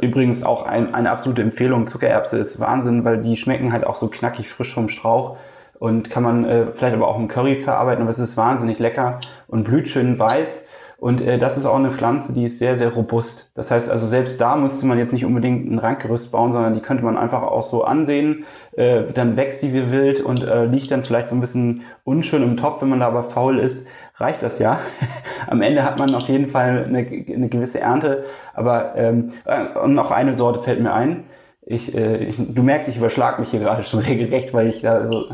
Übrigens 0.00 0.42
auch 0.42 0.64
ein, 0.64 0.94
eine 0.94 1.10
absolute 1.10 1.42
Empfehlung. 1.42 1.86
Zuckererbse 1.86 2.38
ist 2.38 2.60
Wahnsinn, 2.60 3.04
weil 3.04 3.20
die 3.20 3.36
schmecken 3.36 3.74
halt 3.74 3.86
auch 3.86 3.94
so 3.94 4.08
knackig 4.08 4.48
frisch 4.48 4.72
vom 4.72 4.88
Strauch. 4.88 5.36
Und 5.78 6.10
kann 6.10 6.22
man 6.22 6.44
äh, 6.44 6.66
vielleicht 6.74 6.94
aber 6.94 7.08
auch 7.08 7.18
im 7.18 7.28
Curry 7.28 7.56
verarbeiten, 7.56 8.02
aber 8.02 8.10
es 8.10 8.18
ist 8.18 8.36
wahnsinnig 8.36 8.78
lecker 8.78 9.20
und 9.48 9.64
blüht 9.64 9.88
schön 9.88 10.18
weiß. 10.18 10.66
Und 10.98 11.20
äh, 11.20 11.38
das 11.38 11.58
ist 11.58 11.66
auch 11.66 11.76
eine 11.76 11.90
Pflanze, 11.90 12.32
die 12.32 12.44
ist 12.44 12.58
sehr, 12.58 12.78
sehr 12.78 12.88
robust. 12.88 13.50
Das 13.54 13.70
heißt 13.70 13.90
also, 13.90 14.06
selbst 14.06 14.40
da 14.40 14.56
müsste 14.56 14.86
man 14.86 14.98
jetzt 14.98 15.12
nicht 15.12 15.26
unbedingt 15.26 15.70
ein 15.70 15.78
Rankgerüst 15.78 16.32
bauen, 16.32 16.52
sondern 16.52 16.72
die 16.72 16.80
könnte 16.80 17.04
man 17.04 17.18
einfach 17.18 17.42
auch 17.42 17.62
so 17.62 17.84
ansehen. 17.84 18.46
Äh, 18.72 19.12
dann 19.12 19.36
wächst 19.36 19.62
die 19.62 19.74
wie 19.74 19.90
wild 19.92 20.20
und 20.20 20.42
äh, 20.42 20.64
liegt 20.64 20.90
dann 20.90 21.02
vielleicht 21.02 21.28
so 21.28 21.34
ein 21.34 21.42
bisschen 21.42 21.82
unschön 22.04 22.42
im 22.42 22.56
Topf. 22.56 22.80
Wenn 22.80 22.88
man 22.88 23.00
da 23.00 23.08
aber 23.08 23.24
faul 23.24 23.58
ist, 23.58 23.86
reicht 24.14 24.42
das 24.42 24.58
ja. 24.58 24.78
Am 25.46 25.60
Ende 25.60 25.84
hat 25.84 25.98
man 25.98 26.14
auf 26.14 26.28
jeden 26.28 26.46
Fall 26.46 26.86
eine, 26.86 26.98
eine 26.98 27.48
gewisse 27.50 27.80
Ernte. 27.80 28.24
Aber 28.54 28.96
ähm, 28.96 29.28
äh, 29.44 29.78
und 29.78 29.92
noch 29.92 30.10
eine 30.10 30.32
Sorte 30.32 30.60
fällt 30.60 30.80
mir 30.80 30.94
ein. 30.94 31.24
Ich, 31.66 31.94
äh, 31.94 32.24
ich, 32.24 32.36
du 32.38 32.62
merkst, 32.62 32.88
ich 32.88 32.96
überschlag 32.96 33.38
mich 33.38 33.50
hier 33.50 33.60
gerade 33.60 33.82
schon 33.82 34.00
regelrecht, 34.08 34.54
weil 34.54 34.68
ich 34.68 34.80
da 34.80 35.06
so. 35.06 35.26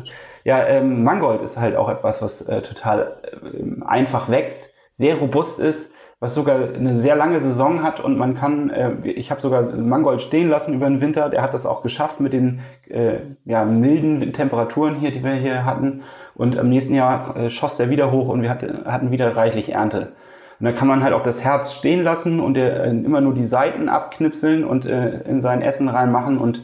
Ja, 0.45 0.67
ähm, 0.67 1.05
Mangold 1.05 1.43
ist 1.43 1.57
halt 1.57 1.77
auch 1.77 1.89
etwas, 1.89 2.21
was 2.21 2.43
äh, 2.43 2.63
total 2.63 3.17
äh, 3.23 3.85
einfach 3.85 4.29
wächst 4.29 4.73
sehr 4.93 5.17
robust 5.17 5.59
ist, 5.59 5.93
was 6.21 6.35
sogar 6.35 6.75
eine 6.75 6.99
sehr 7.01 7.17
lange 7.17 7.41
Saison 7.41 7.83
hat 7.83 7.99
und 7.99 8.17
man 8.17 8.35
kann, 8.35 8.71
äh, 8.71 9.09
ich 9.09 9.33
habe 9.33 9.41
sogar 9.41 9.65
Mangold 9.75 10.21
stehen 10.21 10.49
lassen 10.49 10.75
über 10.75 10.89
den 10.89 11.01
Winter, 11.01 11.29
der 11.29 11.43
hat 11.43 11.55
das 11.55 11.67
auch 11.67 11.83
geschafft 11.83 12.21
mit 12.21 12.33
den 12.33 12.61
äh, 12.89 13.17
ja, 13.45 13.65
milden 13.65 14.33
Temperaturen 14.33 15.01
hier, 15.01 15.11
die 15.11 15.25
wir 15.25 15.33
hier 15.33 15.65
hatten 15.65 16.03
und 16.35 16.57
am 16.59 16.69
nächsten 16.69 16.95
Jahr 16.95 17.37
äh, 17.37 17.51
schoss 17.51 17.77
der 17.77 17.91
wieder 17.91 18.13
hoch 18.13 18.29
und 18.29 18.43
wir 18.43 18.51
hatte, 18.51 18.85
hatten 18.85 19.11
wieder 19.11 19.37
reichlich 19.37 19.73
Ernte. 19.73 20.13
Und 20.63 20.67
da 20.67 20.73
kann 20.73 20.87
man 20.87 21.03
halt 21.03 21.13
auch 21.13 21.25
das 21.25 21.43
Herz 21.43 21.75
stehen 21.75 22.05
lassen 22.05 22.39
und 22.39 22.57
äh, 22.57 22.89
immer 22.89 23.21
nur 23.21 23.35
die 23.35 23.43
Seiten 23.43 23.89
abknipseln 23.89 24.63
und 24.65 24.87
äh, 24.87 25.19
in 25.23 25.41
sein 25.41 25.61
Essen 25.61 25.89
reinmachen 25.89 26.39
und 26.39 26.63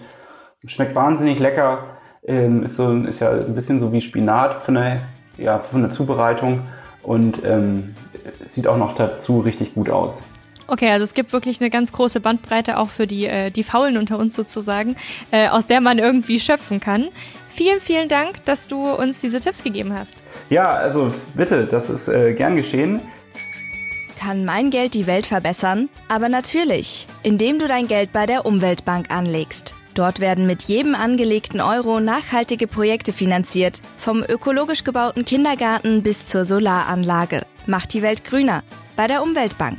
schmeckt 0.64 0.94
wahnsinnig 0.94 1.40
lecker. 1.40 1.96
Ähm, 2.24 2.62
ist, 2.62 2.76
so, 2.76 2.92
ist 2.92 3.18
ja 3.18 3.32
ein 3.32 3.56
bisschen 3.56 3.80
so 3.80 3.92
wie 3.92 4.00
Spinat 4.00 4.62
von 4.62 4.74
der, 4.74 5.00
ja, 5.36 5.58
von 5.58 5.80
der 5.80 5.90
Zubereitung 5.90 6.60
und 7.02 7.44
ähm, 7.44 7.96
sieht 8.46 8.68
auch 8.68 8.76
noch 8.76 8.92
dazu 8.92 9.40
richtig 9.40 9.74
gut 9.74 9.90
aus. 9.90 10.22
Okay, 10.68 10.92
also 10.92 11.02
es 11.02 11.12
gibt 11.12 11.32
wirklich 11.32 11.60
eine 11.60 11.68
ganz 11.68 11.90
große 11.90 12.20
Bandbreite 12.20 12.78
auch 12.78 12.90
für 12.90 13.08
die, 13.08 13.26
äh, 13.26 13.50
die 13.50 13.64
Faulen 13.64 13.96
unter 13.96 14.16
uns 14.16 14.36
sozusagen, 14.36 14.94
äh, 15.32 15.48
aus 15.48 15.66
der 15.66 15.80
man 15.80 15.98
irgendwie 15.98 16.38
schöpfen 16.38 16.78
kann. 16.78 17.08
Vielen, 17.48 17.80
vielen 17.80 18.08
Dank, 18.08 18.44
dass 18.44 18.68
du 18.68 18.88
uns 18.92 19.20
diese 19.20 19.40
Tipps 19.40 19.64
gegeben 19.64 19.92
hast. 19.92 20.14
Ja, 20.50 20.70
also 20.70 21.10
bitte, 21.34 21.66
das 21.66 21.90
ist 21.90 22.06
äh, 22.06 22.32
gern 22.34 22.54
geschehen. 22.54 23.00
Kann 24.18 24.44
mein 24.44 24.70
Geld 24.70 24.94
die 24.94 25.06
Welt 25.06 25.26
verbessern? 25.26 25.88
Aber 26.08 26.28
natürlich, 26.28 27.06
indem 27.22 27.60
du 27.60 27.68
dein 27.68 27.86
Geld 27.86 28.10
bei 28.10 28.26
der 28.26 28.46
Umweltbank 28.46 29.12
anlegst. 29.12 29.74
Dort 29.94 30.18
werden 30.18 30.44
mit 30.44 30.62
jedem 30.62 30.96
angelegten 30.96 31.60
Euro 31.60 32.00
nachhaltige 32.00 32.66
Projekte 32.66 33.12
finanziert, 33.12 33.80
vom 33.96 34.24
ökologisch 34.24 34.82
gebauten 34.82 35.24
Kindergarten 35.24 36.02
bis 36.02 36.26
zur 36.26 36.44
Solaranlage. 36.44 37.46
Macht 37.66 37.94
die 37.94 38.02
Welt 38.02 38.24
grüner 38.24 38.64
bei 38.96 39.06
der 39.06 39.22
Umweltbank. 39.22 39.78